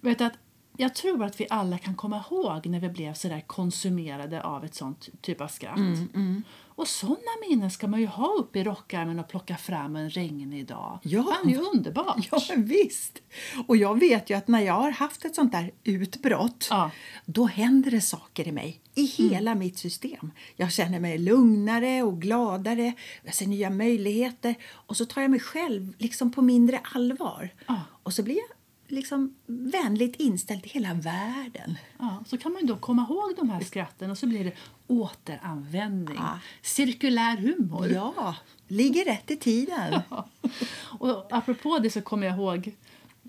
Vet 0.00 0.20
att 0.20 0.32
jag 0.76 0.94
tror 0.94 1.24
att 1.24 1.40
vi 1.40 1.46
alla 1.50 1.78
kan 1.78 1.94
komma 1.94 2.24
ihåg 2.30 2.66
när 2.66 2.80
vi 2.80 2.88
blev 2.88 3.14
så 3.14 3.28
där 3.28 3.40
konsumerade 3.40 4.42
av 4.42 4.64
ett 4.64 4.74
sånt 4.74 5.08
typ 5.20 5.40
av 5.40 5.48
skratt. 5.48 5.76
Mm, 5.76 6.42
Och 6.74 6.88
såna 6.88 7.18
minnen 7.48 7.70
ska 7.70 7.86
man 7.88 8.00
ju 8.00 8.06
ha 8.06 8.34
uppe 8.38 8.58
i 8.58 8.64
rockärmen 8.64 9.18
och 9.18 9.28
plocka 9.28 9.56
fram 9.56 9.96
en 9.96 10.10
regnig 10.10 10.66
dag. 10.66 10.98
Ja. 11.02 11.36
Det 11.44 11.50
är 11.50 11.54
ju 11.54 11.60
underbart. 11.74 12.28
Ja, 12.32 12.40
visst. 12.56 13.22
Och 13.66 13.76
jag 13.76 14.00
vet 14.00 14.30
ju 14.30 14.34
att 14.34 14.48
när 14.48 14.60
jag 14.60 14.74
har 14.74 14.90
haft 14.90 15.24
ett 15.24 15.34
sånt 15.34 15.52
där 15.52 15.70
utbrott 15.84 16.66
Ja. 16.70 16.90
då 17.24 17.46
händer 17.46 17.90
det 17.90 18.00
saker 18.00 18.48
i 18.48 18.52
mig, 18.52 18.80
i 18.94 19.04
hela 19.04 19.54
mitt 19.54 19.78
system. 19.78 20.30
Jag 20.56 20.72
känner 20.72 21.00
mig 21.00 21.18
lugnare 21.18 22.02
och 22.02 22.20
gladare, 22.20 22.92
jag 23.22 23.34
ser 23.34 23.46
nya 23.46 23.70
möjligheter 23.70 24.54
och 24.72 24.96
så 24.96 25.04
tar 25.06 25.22
jag 25.22 25.30
mig 25.30 25.40
själv 25.40 25.94
liksom 25.98 26.32
på 26.32 26.42
mindre 26.42 26.80
allvar. 26.94 27.48
Ja. 27.66 27.80
Och 28.02 28.12
så 28.12 28.22
blir 28.22 28.34
jag 28.36 28.44
liksom 28.92 29.34
vänligt 29.46 30.16
inställd 30.16 30.62
till 30.62 30.70
hela 30.70 30.94
världen. 30.94 31.78
Ja, 31.98 32.24
så 32.26 32.38
kan 32.38 32.52
man 32.52 32.66
då 32.66 32.76
komma 32.76 33.06
ihåg 33.10 33.32
de 33.36 33.50
här 33.50 33.60
skratten 33.60 34.10
och 34.10 34.18
så 34.18 34.26
blir 34.26 34.44
det 34.44 34.52
återanvändning. 34.86 36.16
Ja. 36.18 36.38
Cirkulär 36.62 37.36
humor. 37.36 37.88
Ja, 37.88 38.36
ligger 38.68 39.04
rätt 39.04 39.30
i 39.30 39.36
tiden. 39.36 40.00
Ja. 40.10 40.28
Och 40.98 41.26
apropå 41.30 41.78
det 41.78 41.90
så 41.90 42.02
kommer 42.02 42.26
jag 42.26 42.36
ihåg 42.36 42.74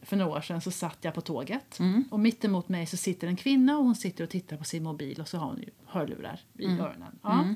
för 0.01 0.17
några 0.17 0.31
år 0.31 0.41
sedan 0.41 0.61
så 0.61 0.71
satt 0.71 0.97
jag 1.01 1.13
på 1.13 1.21
tåget 1.21 1.79
och 2.11 2.19
mitt 2.19 2.45
emot 2.45 2.69
mig 2.69 2.85
så 2.85 2.97
sitter 2.97 3.27
en 3.27 3.35
kvinna 3.35 3.77
och 3.77 3.83
hon 3.83 3.95
sitter 3.95 4.23
och 4.23 4.29
tittar 4.29 4.57
på 4.57 4.63
sin 4.63 4.83
mobil 4.83 5.21
och 5.21 5.27
så 5.27 5.37
har 5.37 5.47
hon 5.47 5.57
ju 5.57 5.69
hörlurar 5.85 6.39
i 6.57 6.65
öronen. 6.65 7.19
Ja. 7.21 7.55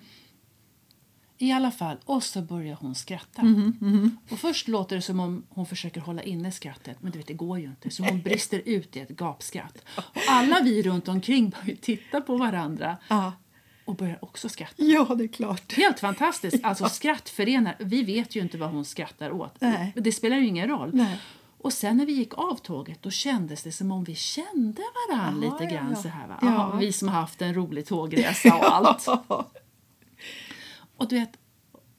I 1.38 1.52
alla 1.52 1.72
fall, 1.72 1.98
och 2.06 2.24
så 2.24 2.42
börjar 2.42 2.78
hon 2.82 2.96
skratta. 2.96 3.42
Och 4.30 4.40
först 4.40 4.68
låter 4.68 4.96
det 4.96 5.02
som 5.02 5.20
om 5.20 5.44
hon 5.50 5.66
försöker 5.66 6.02
hålla 6.02 6.24
inne 6.24 6.52
skrattet 6.52 6.98
men 7.02 7.12
du 7.12 7.18
vet, 7.18 7.28
det 7.28 7.34
går 7.34 7.60
ju 7.60 7.66
inte 7.66 7.90
så 7.90 8.04
hon 8.04 8.22
brister 8.22 8.62
ut 8.66 8.96
i 8.96 9.00
ett 9.00 9.10
gapskratt. 9.10 9.78
Och 9.98 10.04
alla 10.30 10.60
vi 10.64 10.82
runt 10.84 11.08
omkring 11.08 11.50
börjar 11.50 11.78
titta 11.82 12.22
på 12.22 12.38
varandra 12.38 12.98
Ja. 13.08 13.34
och 13.86 13.96
börjar 13.96 14.18
också 14.24 14.50
skratta. 14.50 14.74
ja, 14.78 15.16
det 15.16 15.24
är 15.24 15.28
klart. 15.28 15.74
Helt 15.74 16.00
fantastiskt! 16.00 16.64
Alltså 16.66 16.90
skratt 16.90 17.30
förenar. 17.30 17.76
Vi 17.80 18.04
vet 18.04 18.36
ju 18.36 18.42
inte 18.42 18.58
vad 18.58 18.70
hon 18.70 18.86
skrattar 18.86 19.32
åt. 19.32 19.56
Nej. 19.60 19.94
Det 19.96 20.12
spelar 20.12 20.38
ju 20.38 20.48
ingen 20.48 20.68
roll. 20.68 20.90
Nej. 20.94 21.18
Och 21.62 21.74
sen 21.74 21.98
när 21.98 22.06
vi 22.06 22.14
gick 22.14 22.34
av 22.38 22.56
tåget 22.56 23.04
då 23.04 23.12
kändes 23.12 23.64
det 23.64 23.72
som 23.72 23.92
om 23.92 24.04
vi 24.04 24.16
kände 24.16 24.82
varann 25.10 25.42
Ja, 25.44 25.52
lite 25.52 25.64
ja, 25.74 25.80
grann 25.80 25.90
ja. 25.96 26.02
så 26.02 26.08
här. 26.08 26.28
Va? 26.28 26.40
Ja. 26.42 26.48
Aha, 26.48 26.78
vi 26.78 26.94
som 26.94 27.08
har 27.08 27.22
haft 27.22 27.42
en 27.42 27.54
rolig 27.54 27.86
tågresa 27.86 28.56
och 28.56 28.74
allt. 28.76 29.08
Och 30.98 31.08
du 31.08 31.20
vet, 31.20 31.30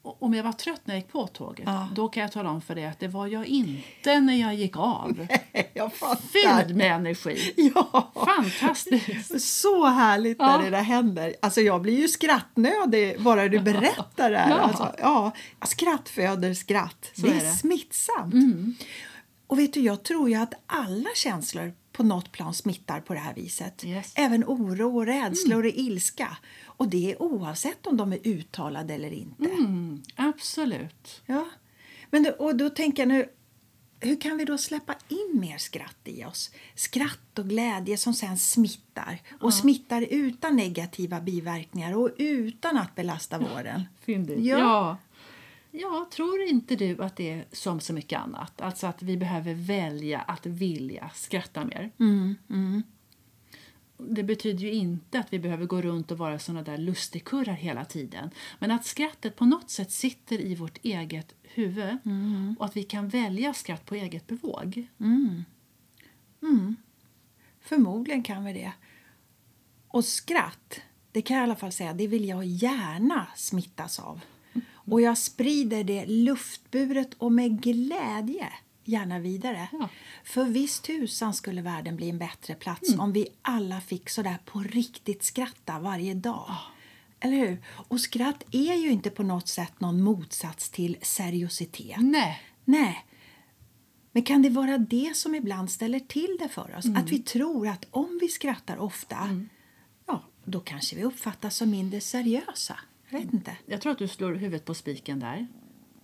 om 0.01 0.33
jag 0.33 0.43
var 0.43 0.51
trött 0.51 0.81
när 0.85 0.95
jag 0.95 1.01
gick 1.01 1.11
på 1.11 1.27
tåget 1.27 1.65
Ja. 1.65 1.87
då 1.95 2.07
kan 2.07 2.23
jag 2.23 2.31
tala 2.31 2.49
om 2.49 2.61
för 2.61 2.75
dig 2.75 2.85
att 2.85 2.99
det 2.99 3.07
var 3.07 3.27
jag 3.27 3.45
inte 3.45 4.19
när 4.19 4.33
jag 4.35 4.55
gick 4.55 4.77
av. 4.77 5.27
Jag 5.73 5.93
fattar. 5.93 6.63
Fylld 6.65 6.77
med 6.77 6.91
energi. 6.95 7.53
Ja. 7.75 8.11
Fantastiskt! 8.25 9.41
Så 9.41 9.85
härligt 9.85 10.39
när 10.39 10.51
Ja. 10.51 10.57
det 10.57 10.69
där 10.69 10.81
händer. 10.81 11.35
Alltså 11.41 11.61
jag 11.61 11.81
blir 11.81 11.97
ju 11.97 12.07
skrattnödig 12.07 13.21
bara 13.21 13.47
du 13.47 13.59
berättar 13.59 14.31
det 14.31 14.37
här. 14.37 14.49
Ja. 14.57 14.59
Alltså, 14.59 14.95
ja, 14.97 15.31
skratt 15.65 16.09
föder 16.09 16.53
skratt. 16.53 17.11
Så 17.15 17.21
det 17.21 17.27
är, 17.27 17.31
är 17.31 17.35
det. 17.35 17.41
Mm. 17.45 17.55
smittsamt. 17.55 18.33
Och 19.47 19.59
vet 19.59 19.73
du, 19.73 19.79
jag 19.79 20.03
tror 20.03 20.29
ju 20.29 20.35
att 20.35 20.53
alla 20.65 21.09
känslor 21.15 21.73
på 21.99 22.03
något 22.05 22.31
plan 22.31 22.53
smittar 22.53 23.01
på 23.01 23.13
det 23.13 23.19
här 23.19 23.33
viset. 23.33 23.83
Yes. 23.85 24.13
Även 24.15 24.43
oro, 24.43 24.97
och 24.97 25.05
rädslor 25.05 25.65
och 25.65 25.71
ilska. 25.75 26.37
Och 26.65 26.87
det 26.87 27.11
är 27.11 27.21
oavsett 27.21 27.87
om 27.87 27.97
de 27.97 28.13
är 28.13 28.19
uttalade 28.23 28.93
eller 28.93 29.13
inte. 29.13 29.45
Mm, 29.45 30.03
absolut. 30.15 31.21
Ja. 31.25 31.45
Men 32.09 32.23
då, 32.23 32.29
och 32.29 32.55
då 32.55 32.69
tänker 32.69 33.01
jag 33.01 33.07
nu, 33.07 33.29
hur 33.99 34.21
kan 34.21 34.37
vi 34.37 34.45
då 34.45 34.57
släppa 34.57 34.95
in 35.07 35.39
mer 35.39 35.57
skratt 35.57 35.97
i 36.03 36.25
oss? 36.25 36.51
Skratt 36.75 37.39
och 37.39 37.49
glädje 37.49 37.97
som 37.97 38.13
sen 38.13 38.37
smittar. 38.37 39.21
Och 39.39 39.53
smittar 39.53 40.01
utan 40.01 40.55
negativa 40.55 41.21
biverkningar 41.21 41.97
och 41.97 42.09
utan 42.17 42.77
att 42.77 42.95
belasta 42.95 43.37
vården. 43.37 43.83
Fyndigt. 44.01 44.39
Ja. 44.45 44.57
Ja. 44.57 44.97
Ja. 45.71 46.07
tror 46.11 46.41
inte 46.41 46.75
du 46.75 47.03
att 47.03 47.15
det 47.15 47.29
är 47.29 47.45
som 47.51 47.79
så 47.79 47.93
mycket 47.93 48.19
annat? 48.19 48.61
Alltså 48.61 48.87
att 48.87 49.03
vi 49.03 49.17
behöver 49.17 49.53
välja 49.53 50.19
att 50.19 50.45
vilja 50.45 51.11
skratta 51.13 51.65
mer. 51.65 51.91
Det 53.97 54.23
betyder 54.23 54.59
ju 54.59 54.71
inte 54.71 55.19
att 55.19 55.33
vi 55.33 55.39
behöver 55.39 55.65
gå 55.65 55.81
runt 55.81 56.11
och 56.11 56.17
vara 56.17 56.39
såna 56.39 56.61
där 56.61 56.77
lustigkurrar 56.77 57.53
hela 57.53 57.85
tiden. 57.85 58.29
Men 58.59 58.71
att 58.71 58.85
skrattet 58.85 59.35
på 59.35 59.45
något 59.45 59.69
sätt 59.69 59.91
sitter 59.91 60.41
i 60.41 60.55
vårt 60.55 60.77
eget 60.81 61.35
huvud 61.41 61.97
och 62.59 62.65
att 62.65 62.77
vi 62.77 62.83
kan 62.83 63.09
välja 63.09 63.53
skratt 63.53 63.85
på 63.85 63.95
eget 63.95 64.27
bevåg. 64.27 64.87
Förmodligen 67.61 68.23
kan 68.23 68.45
vi 68.45 68.53
det. 68.53 68.71
Och 69.87 70.05
skratt, 70.05 70.81
det 71.11 71.21
kan 71.21 71.37
jag 71.37 71.43
i 71.43 71.45
alla 71.45 71.55
fall 71.55 71.71
säga, 71.71 71.93
det 71.93 72.07
vill 72.07 72.27
jag 72.27 72.45
gärna 72.45 73.27
smittas 73.35 73.99
av. 73.99 74.21
Och 74.91 75.01
jag 75.01 75.17
sprider 75.17 75.83
det 75.83 76.05
luftburet 76.05 77.13
och 77.13 77.31
med 77.31 77.61
glädje 77.61 78.49
gärna 78.89 79.19
vidare. 79.19 79.67
Ja. 79.71 79.89
För 80.23 80.45
visst 80.45 80.83
tusan 80.83 81.33
skulle 81.33 81.61
världen 81.61 81.95
bli 81.95 82.09
en 82.09 82.17
bättre 82.17 82.55
plats 82.55 82.95
om 82.97 83.13
vi 83.13 83.27
alla 83.41 83.81
fick 83.81 84.09
så 84.09 84.21
där 84.21 84.37
på 84.45 84.59
riktigt 84.59 85.23
skratta 85.23 85.79
varje 85.79 86.13
dag. 86.13 86.55
Eller 87.19 87.37
hur? 87.37 87.63
Och 87.67 88.01
skratt 88.01 88.43
är 88.51 88.75
ju 88.75 88.89
inte 88.91 89.09
på 89.09 89.23
något 89.23 89.47
sätt 89.47 89.79
någon 89.79 90.01
motsats 90.01 90.69
till 90.69 90.97
seriositet. 91.01 91.97
Nej. 91.99 92.41
Nej. 92.65 93.05
Men 94.11 94.23
kan 94.23 94.41
det 94.41 94.49
vara 94.49 94.77
det 94.77 95.15
som 95.15 95.35
ibland 95.35 95.71
ställer 95.71 95.99
till 95.99 96.37
det 96.39 96.49
för 96.49 96.75
oss? 96.77 96.85
Att 96.95 97.09
vi 97.09 97.19
tror 97.19 97.67
att 97.67 97.85
om 97.91 98.17
vi 98.21 98.27
skrattar 98.27 98.77
ofta, 98.77 99.45
ja, 100.07 100.23
då 100.45 100.59
kanske 100.59 100.95
vi 100.95 101.03
uppfattas 101.03 101.55
som 101.55 101.69
mindre 101.69 102.01
seriösa. 102.01 102.79
Jag 103.09 103.19
vet 103.19 103.33
inte. 103.33 103.57
Jag 103.65 103.81
tror 103.81 103.91
att 103.91 103.97
du 103.97 104.07
slår 104.07 104.33
huvudet 104.33 104.65
på 104.65 104.73
spiken 104.73 105.19
där. 105.19 105.47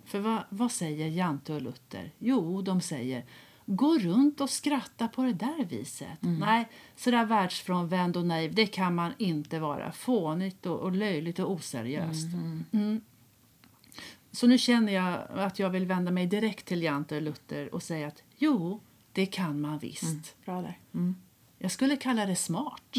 För 0.05 0.19
vad, 0.19 0.43
vad 0.49 0.71
säger 0.71 1.07
Jante 1.07 1.53
och 1.53 1.61
Luther? 1.61 2.11
Jo, 2.19 2.61
de 2.61 2.81
säger 2.81 3.25
Gå 3.65 3.97
runt 3.97 4.41
och 4.41 4.49
skratta 4.49 5.07
på 5.07 5.23
det 5.23 5.33
där 5.33 5.65
viset. 5.65 6.19
Nej, 6.21 6.67
så 6.95 7.11
där 7.11 7.25
världsfrånvänd 7.25 8.17
och 8.17 8.25
naiv, 8.25 8.55
det 8.55 8.65
kan 8.65 8.95
man 8.95 9.13
inte 9.17 9.59
vara. 9.59 9.91
Fånigt 9.91 10.65
och, 10.65 10.79
och 10.79 10.91
löjligt 10.91 11.39
och 11.39 11.51
oseriöst. 11.51 12.27
Mm. 12.73 13.01
Så 14.31 14.47
nu 14.47 14.57
känner 14.57 14.93
jag 14.93 15.27
att 15.35 15.59
jag 15.59 15.69
vill 15.69 15.85
vända 15.85 16.11
mig 16.11 16.27
direkt 16.27 16.65
till 16.65 16.83
Jante 16.83 17.15
och 17.15 17.21
Luther 17.21 17.75
och 17.75 17.83
säga 17.83 18.07
att 18.07 18.23
jo, 18.37 18.79
det 19.11 19.25
kan 19.25 19.61
man 19.61 19.79
visst. 19.79 20.45
Bra 20.45 20.61
där. 20.61 20.79
Jag 21.57 21.71
skulle 21.71 21.95
kalla 21.95 22.25
det 22.25 22.35
smart. 22.35 22.95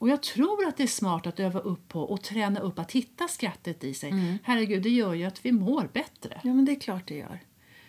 Och 0.00 0.08
jag 0.08 0.22
tror 0.22 0.66
att 0.66 0.76
det 0.76 0.82
är 0.82 0.86
smart 0.86 1.26
att 1.26 1.40
öva 1.40 1.60
upp 1.60 1.88
på 1.88 2.00
och 2.02 2.22
träna 2.22 2.60
upp 2.60 2.78
att 2.78 2.92
hitta 2.92 3.28
skrattet 3.28 3.84
i 3.84 3.94
sig. 3.94 4.38
Herregud, 4.42 4.82
det 4.82 4.90
gör 4.90 5.14
ju 5.14 5.24
att 5.24 5.46
vi 5.46 5.52
mår 5.52 5.90
bättre. 5.92 6.40
Ja, 6.44 6.54
men 6.54 6.64
det 6.64 6.72
är 6.72 6.80
klart 6.80 7.08
det 7.08 7.14
gör. 7.14 7.40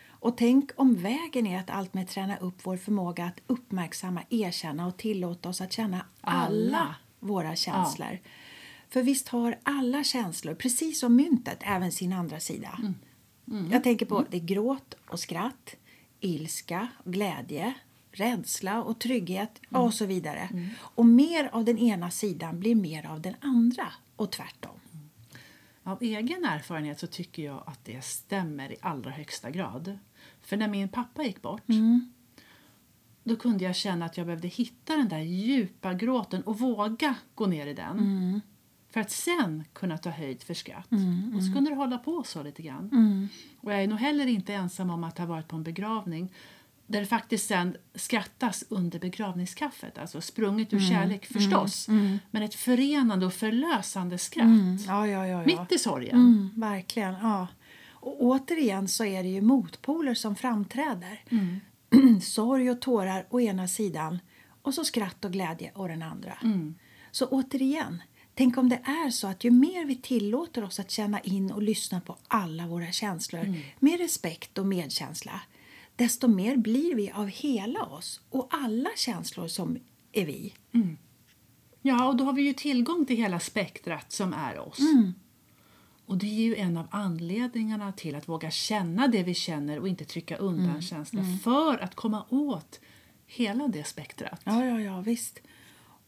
Och 0.09 0.37
tänk 0.37 0.71
om 0.75 0.95
vägen 0.95 1.47
är 1.47 1.59
att 1.59 1.69
allt 1.69 1.93
med 1.93 2.07
träna 2.07 2.37
upp 2.37 2.55
vår 2.63 2.77
förmåga 2.77 3.25
att 3.25 3.41
uppmärksamma, 3.47 4.23
erkänna 4.29 4.87
och 4.87 4.97
tillåta 4.97 5.49
oss 5.49 5.61
att 5.61 5.73
känna 5.73 6.05
alla, 6.21 6.77
Alla. 6.77 6.95
våra 7.19 7.55
känslor. 7.55 8.19
För 8.89 9.03
visst 9.03 9.27
har 9.27 9.57
alla 9.63 10.03
känslor, 10.03 10.53
precis 10.55 10.99
som 10.99 11.15
myntet, 11.15 11.57
även 11.61 11.91
sin 11.91 12.13
andra 12.13 12.39
sida. 12.39 12.79
Jag 13.71 13.83
tänker 13.83 14.05
på 14.05 14.25
det 14.29 14.37
är 14.37 14.41
gråt 14.41 14.95
och 15.09 15.19
skratt, 15.19 15.75
ilska, 16.19 16.87
glädje, 17.05 17.73
rädsla 18.11 18.83
och 18.83 18.99
trygghet 18.99 19.61
och 19.69 19.93
så 19.93 20.05
vidare. 20.05 20.49
Och 20.79 21.05
mer 21.05 21.49
av 21.53 21.65
den 21.65 21.77
ena 21.77 22.11
sidan 22.11 22.59
blir 22.59 22.75
mer 22.75 23.05
av 23.05 23.21
den 23.21 23.35
andra 23.41 23.87
och 24.15 24.31
tvärtom. 24.31 24.79
Av 25.83 26.03
egen 26.03 26.45
erfarenhet 26.45 26.99
så 26.99 27.07
tycker 27.07 27.43
jag 27.43 27.63
att 27.65 27.85
det 27.85 28.03
stämmer 28.03 28.71
i 28.71 28.75
allra 28.81 29.11
högsta 29.11 29.51
grad. 29.51 29.97
För 30.41 30.57
när 30.57 30.67
min 30.67 30.89
pappa 30.89 31.23
gick 31.23 31.41
bort 31.41 31.63
då 33.23 33.35
kunde 33.35 33.63
jag 33.63 33.75
känna 33.75 34.05
att 34.05 34.17
jag 34.17 34.25
behövde 34.25 34.47
hitta 34.47 34.97
den 34.97 35.09
där 35.09 35.19
djupa 35.19 35.93
gråten 35.93 36.41
och 36.41 36.59
våga 36.59 37.15
gå 37.35 37.45
ner 37.45 37.67
i 37.67 37.73
den. 37.73 37.97
För 38.89 38.99
att 38.99 39.11
sen 39.11 39.63
kunna 39.73 39.97
ta 39.97 40.09
höjd 40.09 40.43
för 40.43 40.53
skratt. 40.53 40.87
Och 41.35 41.43
så 41.43 41.53
kunde 41.53 41.69
det 41.69 41.75
hålla 41.75 41.97
på 41.97 42.23
så 42.23 42.43
lite 42.43 42.61
grann. 42.61 42.89
Och 43.59 43.73
jag 43.73 43.83
är 43.83 43.87
nog 43.87 43.99
heller 43.99 44.27
inte 44.27 44.53
ensam 44.53 44.89
om 44.89 45.03
att 45.03 45.17
ha 45.17 45.25
varit 45.25 45.47
på 45.47 45.55
en 45.55 45.63
begravning 45.63 46.33
där 46.91 46.99
det 46.99 47.05
faktiskt 47.05 47.47
sen 47.47 47.77
skrattas 47.95 48.63
under 48.69 48.99
begravningskaffet. 48.99 49.97
Alltså 49.97 50.21
sprunget 50.21 50.73
ur 50.73 50.79
kärlek 50.79 51.25
förstås. 51.25 51.87
Men 52.31 52.43
ett 52.43 52.55
förenande 52.55 53.25
och 53.25 53.33
förlösande 53.33 54.17
skratt. 54.17 54.47
Ja, 54.87 55.07
ja, 55.07 55.27
ja, 55.27 55.27
ja. 55.27 55.45
Mitt 55.45 55.71
i 55.71 55.79
sorgen. 55.79 56.15
Mm, 56.15 56.49
verkligen. 56.55 57.13
Ja. 57.13 57.47
Och 57.89 58.21
återigen 58.23 58.87
så 58.87 59.05
är 59.05 59.23
det 59.23 59.29
ju 59.29 59.41
motpoler 59.41 60.13
som 60.13 60.35
framträder. 60.35 61.23
Sorg 62.21 62.69
och 62.71 62.81
tårar 62.81 63.25
å 63.29 63.39
ena 63.39 63.67
sidan 63.67 64.19
och 64.61 64.73
så 64.73 64.83
skratt 64.83 65.25
och 65.25 65.31
glädje 65.31 65.71
å 65.75 65.87
den 65.87 66.01
andra. 66.01 66.37
Så 67.11 67.27
återigen, 67.27 68.01
tänk 68.35 68.57
om 68.57 68.69
det 68.69 68.75
är 68.83 69.09
så 69.09 69.27
att 69.27 69.43
ju 69.43 69.51
mer 69.51 69.85
vi 69.85 69.95
tillåter 69.95 70.63
oss 70.63 70.79
att 70.79 70.91
känna 70.91 71.19
in 71.19 71.51
och 71.51 71.61
lyssna 71.61 72.01
på 72.01 72.17
alla 72.27 72.67
våra 72.67 72.91
känslor 72.91 73.55
med 73.79 73.99
respekt 73.99 74.57
och 74.57 74.65
medkänsla 74.65 75.41
desto 75.95 76.27
mer 76.27 76.57
blir 76.57 76.95
vi 76.95 77.11
av 77.11 77.27
hela 77.27 77.83
oss 77.85 78.21
och 78.29 78.47
alla 78.51 78.89
känslor 78.95 79.47
som 79.47 79.77
är 80.11 80.25
vi. 80.25 80.53
Ja, 81.81 82.07
och 82.07 82.15
då 82.15 82.23
har 82.23 82.33
vi 82.33 82.41
ju 82.41 82.53
tillgång 82.53 83.05
till 83.05 83.17
hela 83.17 83.39
spektrat 83.39 84.11
som 84.11 84.33
är 84.33 84.59
oss. 84.59 84.79
Och 86.05 86.17
det 86.17 86.25
är 86.25 86.41
ju 86.41 86.55
en 86.55 86.77
av 86.77 86.87
anledningarna 86.91 87.91
till 87.91 88.15
att 88.15 88.29
våga 88.29 88.51
känna 88.51 89.07
det 89.07 89.23
vi 89.23 89.33
känner 89.33 89.79
och 89.79 89.87
inte 89.87 90.05
trycka 90.05 90.37
undan 90.37 90.81
känslor 90.81 91.23
för 91.43 91.77
att 91.77 91.95
komma 91.95 92.25
åt 92.29 92.79
hela 93.25 93.67
det 93.67 93.83
spektrat. 93.83 94.41
Ja, 94.43 94.65
ja, 94.65 94.79
ja 94.81 95.01
visst. 95.01 95.39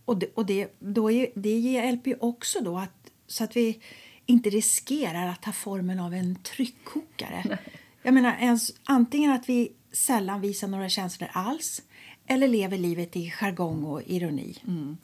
Och 0.05 0.17
det, 0.17 0.33
och 0.33 0.45
det, 0.45 0.75
då 0.79 1.11
är, 1.11 1.27
det 1.35 1.59
hjälper 1.59 2.11
ju 2.11 2.17
också 2.19 2.59
då 2.61 2.77
att, 2.77 3.11
så 3.27 3.43
att 3.43 3.55
vi 3.55 3.79
inte 4.25 4.49
riskerar 4.49 5.27
att 5.27 5.41
ta 5.41 5.51
formen 5.51 5.99
av 5.99 6.13
en 6.13 6.35
tryckkokare. 6.35 7.57
Jag 8.03 8.13
menar, 8.13 8.37
ens, 8.39 8.71
antingen 8.83 9.31
att 9.31 9.49
vi 9.49 9.71
sällan 9.91 10.41
visar 10.41 10.67
några 10.67 10.89
känslor 10.89 11.29
alls 11.33 11.81
eller 12.27 12.47
lever 12.47 12.77
livet 12.77 13.15
i 13.15 13.29
jargong 13.29 13.83
och 13.83 14.01
ironi. 14.05 14.57
Mm. 14.67 14.97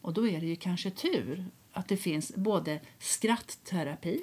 Och 0.00 0.12
då 0.14 0.28
är 0.28 0.40
det 0.40 0.46
ju 0.46 0.56
kanske 0.56 0.90
tur 0.90 1.46
att 1.72 1.88
det 1.88 1.96
finns 1.96 2.34
både 2.34 2.80
skrattterapi 2.98 4.20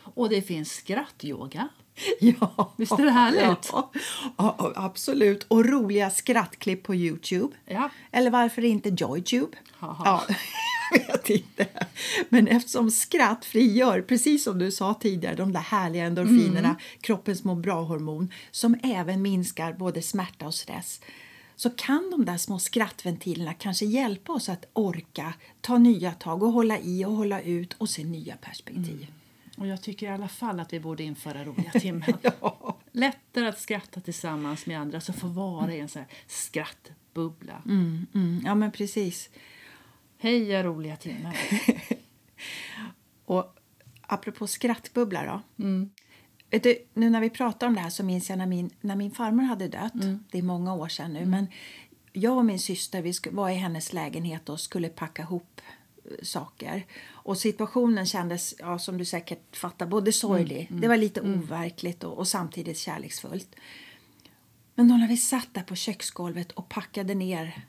och 0.00 0.28
det 0.28 0.42
finns 0.42 0.72
skrattyoga. 0.72 1.68
Ja, 2.20 2.72
Visst 2.76 2.92
är 2.92 3.04
det 3.04 3.10
härligt? 3.10 3.68
Ja, 3.72 3.90
ja, 4.36 4.72
absolut. 4.76 5.44
Och 5.48 5.64
roliga 5.64 6.10
skrattklipp 6.10 6.82
på 6.82 6.94
Youtube. 6.94 7.56
Ja. 7.66 7.90
Eller 8.12 8.30
varför 8.30 8.64
inte 8.64 8.88
Joytube? 8.88 9.56
Ja, 9.80 10.24
jag 10.90 11.12
vet 11.12 11.30
inte. 11.30 11.66
Men 12.28 12.48
eftersom 12.48 12.90
skratt 12.90 13.44
frigör, 13.44 14.02
precis 14.02 14.44
som 14.44 14.58
du 14.58 14.70
sa 14.70 14.94
tidigare, 14.94 15.34
de 15.34 15.52
där 15.52 15.60
härliga 15.60 16.04
endorfinerna, 16.04 16.76
kroppens 17.00 17.44
må 17.44 17.54
bra-hormon, 17.54 18.32
som 18.50 18.76
även 18.82 19.22
minskar 19.22 19.72
både 19.72 20.02
smärta 20.02 20.46
och 20.46 20.54
stress 20.54 21.00
så 21.56 21.70
kan 21.70 22.10
de 22.10 22.24
där 22.24 22.36
små 22.36 22.58
skrattventilerna 22.58 23.54
kanske 23.54 23.84
hjälpa 23.84 24.32
oss 24.32 24.48
att 24.48 24.64
orka 24.72 25.34
ta 25.60 25.78
nya 25.78 26.12
tag 26.12 26.42
och 26.42 26.52
hålla 26.52 26.78
i 26.78 27.04
och 27.04 27.12
hålla 27.12 27.40
ut 27.40 27.74
och 27.78 27.88
se 27.88 28.04
nya 28.04 28.36
perspektiv. 28.36 29.06
Och 29.58 29.66
jag 29.66 29.82
tycker 29.82 30.06
i 30.06 30.10
alla 30.10 30.28
fall 30.28 30.60
att 30.60 30.72
vi 30.72 30.80
borde 30.80 31.02
införa 31.02 31.44
roliga 31.44 31.70
timmen. 31.80 32.18
Ja. 32.22 32.78
Lättare 32.92 33.48
att 33.48 33.58
skratta 33.58 34.00
tillsammans 34.00 34.66
med 34.66 34.80
andra 34.80 35.00
som 35.00 35.14
får 35.14 35.28
vara 35.28 35.74
i 35.74 35.80
en 35.80 35.88
sån 35.88 36.02
här 36.02 36.10
skrattbubbla. 36.26 37.62
Mm, 37.66 38.06
mm, 38.14 38.42
ja, 38.46 38.54
men 38.54 38.72
precis. 38.72 39.30
Heja 40.18 40.62
roliga 40.62 40.96
timmar! 40.96 41.36
Och 43.24 43.58
apropå 44.02 44.46
skrattbubbla 44.46 45.24
då. 45.24 45.64
Mm. 45.64 45.90
Du, 46.50 46.78
nu 46.94 47.10
när 47.10 47.20
vi 47.20 47.30
pratar 47.30 47.66
om 47.66 47.74
det 47.74 47.80
här 47.80 47.90
så 47.90 48.04
minns 48.04 48.30
jag 48.30 48.38
när 48.38 48.46
min, 48.46 48.70
när 48.80 48.96
min 48.96 49.10
farmor 49.10 49.42
hade 49.42 49.68
dött. 49.68 49.94
Mm. 49.94 50.24
Det 50.30 50.38
är 50.38 50.42
många 50.42 50.74
år 50.74 50.88
sedan 50.88 51.12
nu. 51.12 51.26
Men 51.26 51.46
jag 52.12 52.36
och 52.36 52.44
min 52.44 52.58
syster 52.58 53.02
vi 53.02 53.12
var 53.30 53.50
i 53.50 53.54
hennes 53.54 53.92
lägenhet 53.92 54.48
och 54.48 54.60
skulle 54.60 54.88
packa 54.88 55.22
ihop 55.22 55.60
saker. 56.22 56.86
Och 57.06 57.38
situationen 57.38 58.06
kändes, 58.06 58.54
ja, 58.58 58.78
som 58.78 58.98
du 58.98 59.04
säkert 59.04 59.56
fattar, 59.56 59.86
både 59.86 60.12
sorglig. 60.12 60.68
Det 60.70 60.88
var 60.88 60.96
lite 60.96 61.20
overkligt 61.20 62.04
och, 62.04 62.18
och 62.18 62.28
samtidigt 62.28 62.78
kärleksfullt. 62.78 63.56
Men 64.74 64.88
då 64.88 64.94
när 64.94 65.08
vi 65.08 65.16
satt 65.16 65.48
där 65.52 65.62
på 65.62 65.74
köksgolvet 65.74 66.52
och 66.52 66.68
packade 66.68 67.14
ner 67.14 67.62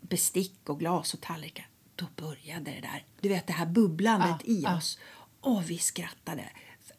bestick 0.00 0.68
och 0.68 0.78
glas 0.78 1.14
och 1.14 1.20
tallrikar, 1.20 1.68
då 1.96 2.06
började 2.16 2.70
det 2.70 2.80
där. 2.80 3.04
Du 3.20 3.28
vet 3.28 3.46
det 3.46 3.52
här 3.52 3.66
bubblandet 3.66 4.36
Ja, 4.44 4.52
i 4.52 4.62
ja. 4.62 4.76
oss. 4.76 4.98
Och 5.40 5.70
vi 5.70 5.78
skrattade. 5.78 6.44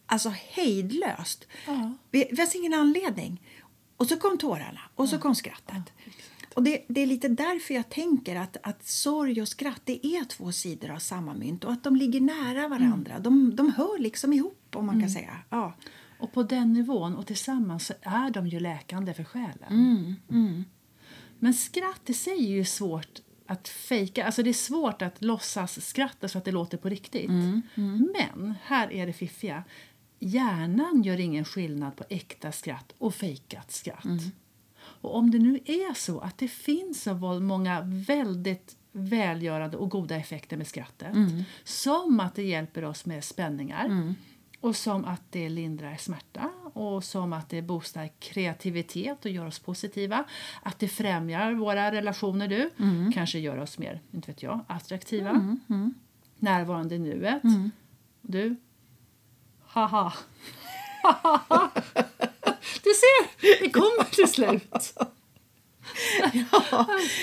Alltså 0.06 0.30
hejdlöst. 0.30 1.48
Ja. 1.68 1.94
Vi, 2.12 2.28
det 2.30 2.36
fanns 2.36 2.56
ingen 2.56 2.74
anledning. 2.74 3.42
Och 3.98 4.08
så 4.08 4.18
kom 4.18 4.38
tårarna 4.38 4.82
och 4.96 5.10
så 5.10 5.18
kom 5.18 5.36
skrattet. 5.36 5.84
Och 6.56 6.64
det, 6.64 6.86
det 6.88 7.02
är 7.02 7.08
lite 7.08 7.28
därför 7.28 7.74
jag 7.74 7.90
tänker 7.90 8.36
att, 8.36 8.58
att 8.64 8.88
sorg 8.88 9.42
och 9.42 9.48
skratt 9.48 9.82
det 9.86 10.08
är 10.08 10.26
två 10.26 10.52
sidor 10.52 10.92
av 10.92 11.00
samma 11.00 11.34
mynt 11.34 11.64
och 11.64 11.72
att 11.72 11.84
de 11.84 11.96
ligger 11.96 12.22
nära 12.22 12.68
varandra. 12.68 13.20
De, 13.20 13.56
de 13.56 13.74
hör 13.74 14.00
liksom 14.00 14.34
ihop 14.34 14.76
om 14.76 14.86
man 14.86 15.02
kan 15.02 15.10
säga. 15.10 15.38
Ja. 15.50 15.74
Och 16.20 16.34
på 16.34 16.44
den 16.44 16.74
nivån 16.74 17.16
och 17.16 17.28
tillsammans 17.28 17.86
så 17.86 17.94
är 18.02 18.30
de 18.32 18.48
ju 18.48 18.60
läkande 18.60 19.14
för 19.14 19.24
själen. 19.24 19.70
Mm, 19.70 20.16
Men 21.40 21.54
skratt 21.54 22.10
i 22.10 22.14
sig 22.14 22.34
är 22.34 22.56
ju 22.56 22.66
svårt 22.66 23.22
att 23.46 23.68
fejka. 23.68 24.26
Alltså 24.26 24.44
det 24.44 24.50
är 24.50 24.54
svårt 24.54 25.02
att 25.02 25.22
låtsas 25.22 25.86
skratta 25.88 26.28
så 26.28 26.38
att 26.38 26.46
det 26.46 26.52
låter 26.52 26.78
på 26.78 26.90
riktigt. 26.90 27.30
Mm, 27.30 27.62
Men 27.76 28.54
här 28.64 28.92
är 28.94 29.08
det 29.08 29.14
fiffiga. 29.14 29.64
Hjärnan 30.20 31.04
gör 31.04 31.20
ingen 31.20 31.46
skillnad 31.46 31.96
på 31.96 32.04
äkta 32.10 32.52
skratt 32.52 32.94
och 32.98 33.16
fejkat 33.16 33.72
skratt. 33.72 34.06
Mm. 35.06 35.12
Och 35.12 35.20
om 35.20 35.32
det 35.32 35.40
nu 35.40 35.60
är 35.66 35.94
så 35.94 36.20
att 36.20 36.38
det 36.38 36.48
finns 36.48 37.04
så 37.04 37.14
många 37.40 37.82
väldigt 37.86 38.78
välgörande 38.92 39.78
och 39.78 39.90
goda 39.90 40.16
effekter 40.16 40.58
med 40.58 40.68
skrattet. 40.68 41.16
Mm. 41.16 41.44
Som 41.64 42.20
att 42.20 42.36
det 42.36 42.44
hjälper 42.44 42.84
oss 42.86 43.06
med 43.06 43.24
spänningar. 43.24 43.86
Och 44.60 44.76
som 44.76 45.06
att 45.06 45.22
det 45.30 45.50
lindrar 45.50 45.96
smärta 45.96 46.50
och 46.74 47.04
som 47.04 47.34
att 47.34 47.50
det 47.50 47.62
boostar 47.62 48.10
kreativitet 48.20 49.26
och 49.26 49.32
gör 49.32 49.46
oss 49.46 49.60
positiva. 49.60 50.24
Att 50.64 50.80
det 50.80 50.88
främjar 50.88 51.54
våra 51.54 51.92
relationer 51.92 52.48
du. 52.48 52.70
Kanske 53.14 53.40
gör 53.40 53.58
oss 53.58 53.78
mer, 53.78 54.02
inte 54.12 54.32
vet 54.32 54.44
jag, 54.44 54.60
attraktiva. 54.68 55.32
Närvarande 56.40 56.96
i 56.96 57.00
nuet. 57.00 57.42
Du. 58.22 58.56
Haha. 59.62 60.14
du 62.86 62.94
ser, 62.94 63.64
det 63.64 63.70
kommer 63.70 64.04
till 64.04 64.28
slut. 64.28 64.94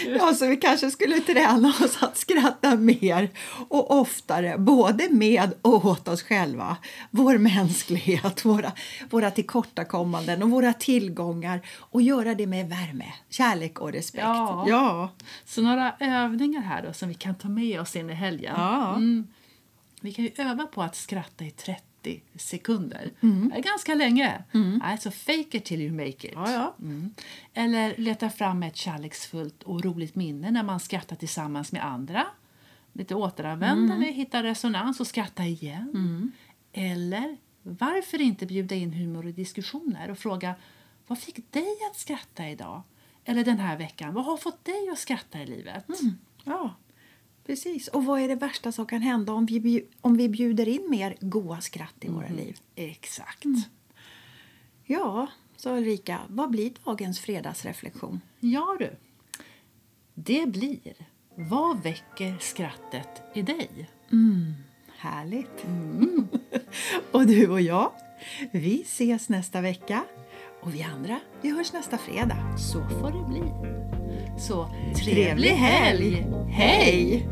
Ja, 0.07 0.35
så 0.35 0.47
vi 0.47 0.57
kanske 0.57 0.91
skulle 0.91 1.21
träna 1.21 1.69
oss 1.69 2.03
att 2.03 2.17
skratta 2.17 2.77
mer 2.77 3.31
och 3.69 3.91
oftare, 3.91 4.59
både 4.59 5.09
med 5.11 5.53
och 5.63 5.85
åt 5.85 6.09
oss 6.09 6.23
själva. 6.23 6.77
Vår 7.11 7.39
mänsklighet, 7.39 8.45
våra, 8.45 8.73
våra 9.11 9.31
tillkortakommanden 9.31 10.43
och 10.43 10.51
våra 10.51 10.73
tillgångar 10.73 11.61
och 11.79 12.03
göra 12.03 12.35
det 12.35 12.47
med 12.47 12.69
värme, 12.69 13.13
kärlek 13.29 13.81
och 13.81 13.93
respekt. 13.93 14.25
Ja. 14.25 14.65
ja. 14.69 15.11
Så 15.45 15.63
några 15.63 15.95
övningar 16.01 16.61
här 16.61 16.83
då 16.83 16.93
som 16.93 17.09
vi 17.09 17.15
kan 17.15 17.35
ta 17.35 17.49
med 17.49 17.81
oss 17.81 17.97
in 17.97 18.11
i 18.11 18.15
helgen. 18.15 18.55
Ja. 18.57 18.95
Mm. 18.95 19.27
Vi 20.01 20.13
kan 20.13 20.25
ju 20.25 20.31
öva 20.37 20.67
på 20.67 20.83
att 20.83 20.97
skratta 20.97 21.45
i 21.45 21.51
30 21.51 21.92
sekunder. 22.37 23.11
Det 23.21 23.57
är 23.57 23.63
ganska 23.63 23.95
länge. 23.95 24.45
Alltså 24.83 25.11
fake 25.11 25.57
it 25.57 25.65
till 25.65 25.81
you 25.81 25.93
make 25.93 26.09
it. 26.29 26.33
Ja, 26.35 26.51
ja. 26.51 26.75
Mm. 26.81 27.15
Eller 27.55 27.95
leta 27.97 28.31
fram 28.31 28.63
ett 28.63 28.77
kärleksfullt 28.77 29.63
och 29.63 29.85
roligt 29.85 30.15
minne 30.15 30.51
när 30.51 30.63
man 30.63 30.81
skrattar 30.81 31.17
tillsammans 31.17 31.73
med 31.73 31.85
andra. 31.85 32.27
Lite 32.93 33.15
återanvändande, 33.15 34.07
hitta 34.07 34.43
resonans 34.43 35.01
och 35.01 35.07
skratta 35.07 35.45
igen. 35.45 36.33
Eller 36.73 37.37
varför 37.63 38.21
inte 38.21 38.47
bjuda 38.47 38.75
in 38.75 38.93
humor 38.93 39.27
i 39.27 39.33
diskussioner 39.33 40.11
och 40.11 40.19
fråga 40.19 40.55
vad 41.07 41.19
fick 41.19 41.53
dig 41.53 41.77
att 41.91 41.99
skratta 41.99 42.49
idag? 42.49 42.83
Eller 43.25 43.45
den 43.45 43.59
här 43.59 43.79
veckan, 43.79 44.15
vad 44.15 44.25
har 44.25 44.37
fått 44.37 44.65
dig 44.65 44.89
att 44.93 44.99
skratta 44.99 45.43
i 45.43 45.47
livet? 45.47 45.87
ja, 46.45 46.75
precis. 47.47 47.89
Och 47.89 48.05
vad 48.05 48.21
är 48.21 48.29
det 48.29 48.35
värsta 48.35 48.73
som 48.73 48.87
kan 48.87 49.03
hända 49.03 49.33
om 49.33 49.47
vi, 49.47 49.87
om 50.01 50.17
vi 50.17 50.29
bjuder 50.29 50.69
in 50.69 50.91
mer 50.91 51.17
goa 51.21 51.61
skratt 51.61 51.95
i 52.01 52.09
våra 52.09 52.29
liv? 52.29 52.61
Exakt. 52.75 53.45
Ja, 54.85 55.27
så 55.57 55.77
Ulrika, 55.77 56.21
vad 56.29 56.51
blir 56.51 56.73
dagens 56.85 57.21
fredagsreflektion? 57.21 58.21
Ja 58.41 58.77
du. 58.79 58.97
Det 60.15 60.49
blir 60.49 60.95
Vad 61.35 61.83
väcker 61.83 62.37
skrattet 62.41 63.23
i 63.35 63.43
dig? 63.43 63.91
Härligt! 64.97 65.67
och 67.13 67.27
du 67.27 67.49
och 67.49 67.61
jag, 67.61 67.93
vi 68.53 68.83
ses 68.83 69.29
nästa 69.29 69.61
vecka. 69.61 70.05
Och 70.61 70.75
vi 70.75 70.83
andra, 70.83 71.21
vi 71.41 71.51
hörs 71.51 71.73
nästa 71.73 71.99
fredag. 71.99 72.57
Så 72.59 72.89
får 72.89 73.11
det 73.11 73.29
bli. 73.29 74.02
Så 74.39 74.67
Trevlig 75.05 75.51
helg! 75.51 76.27
Hej! 76.51 77.29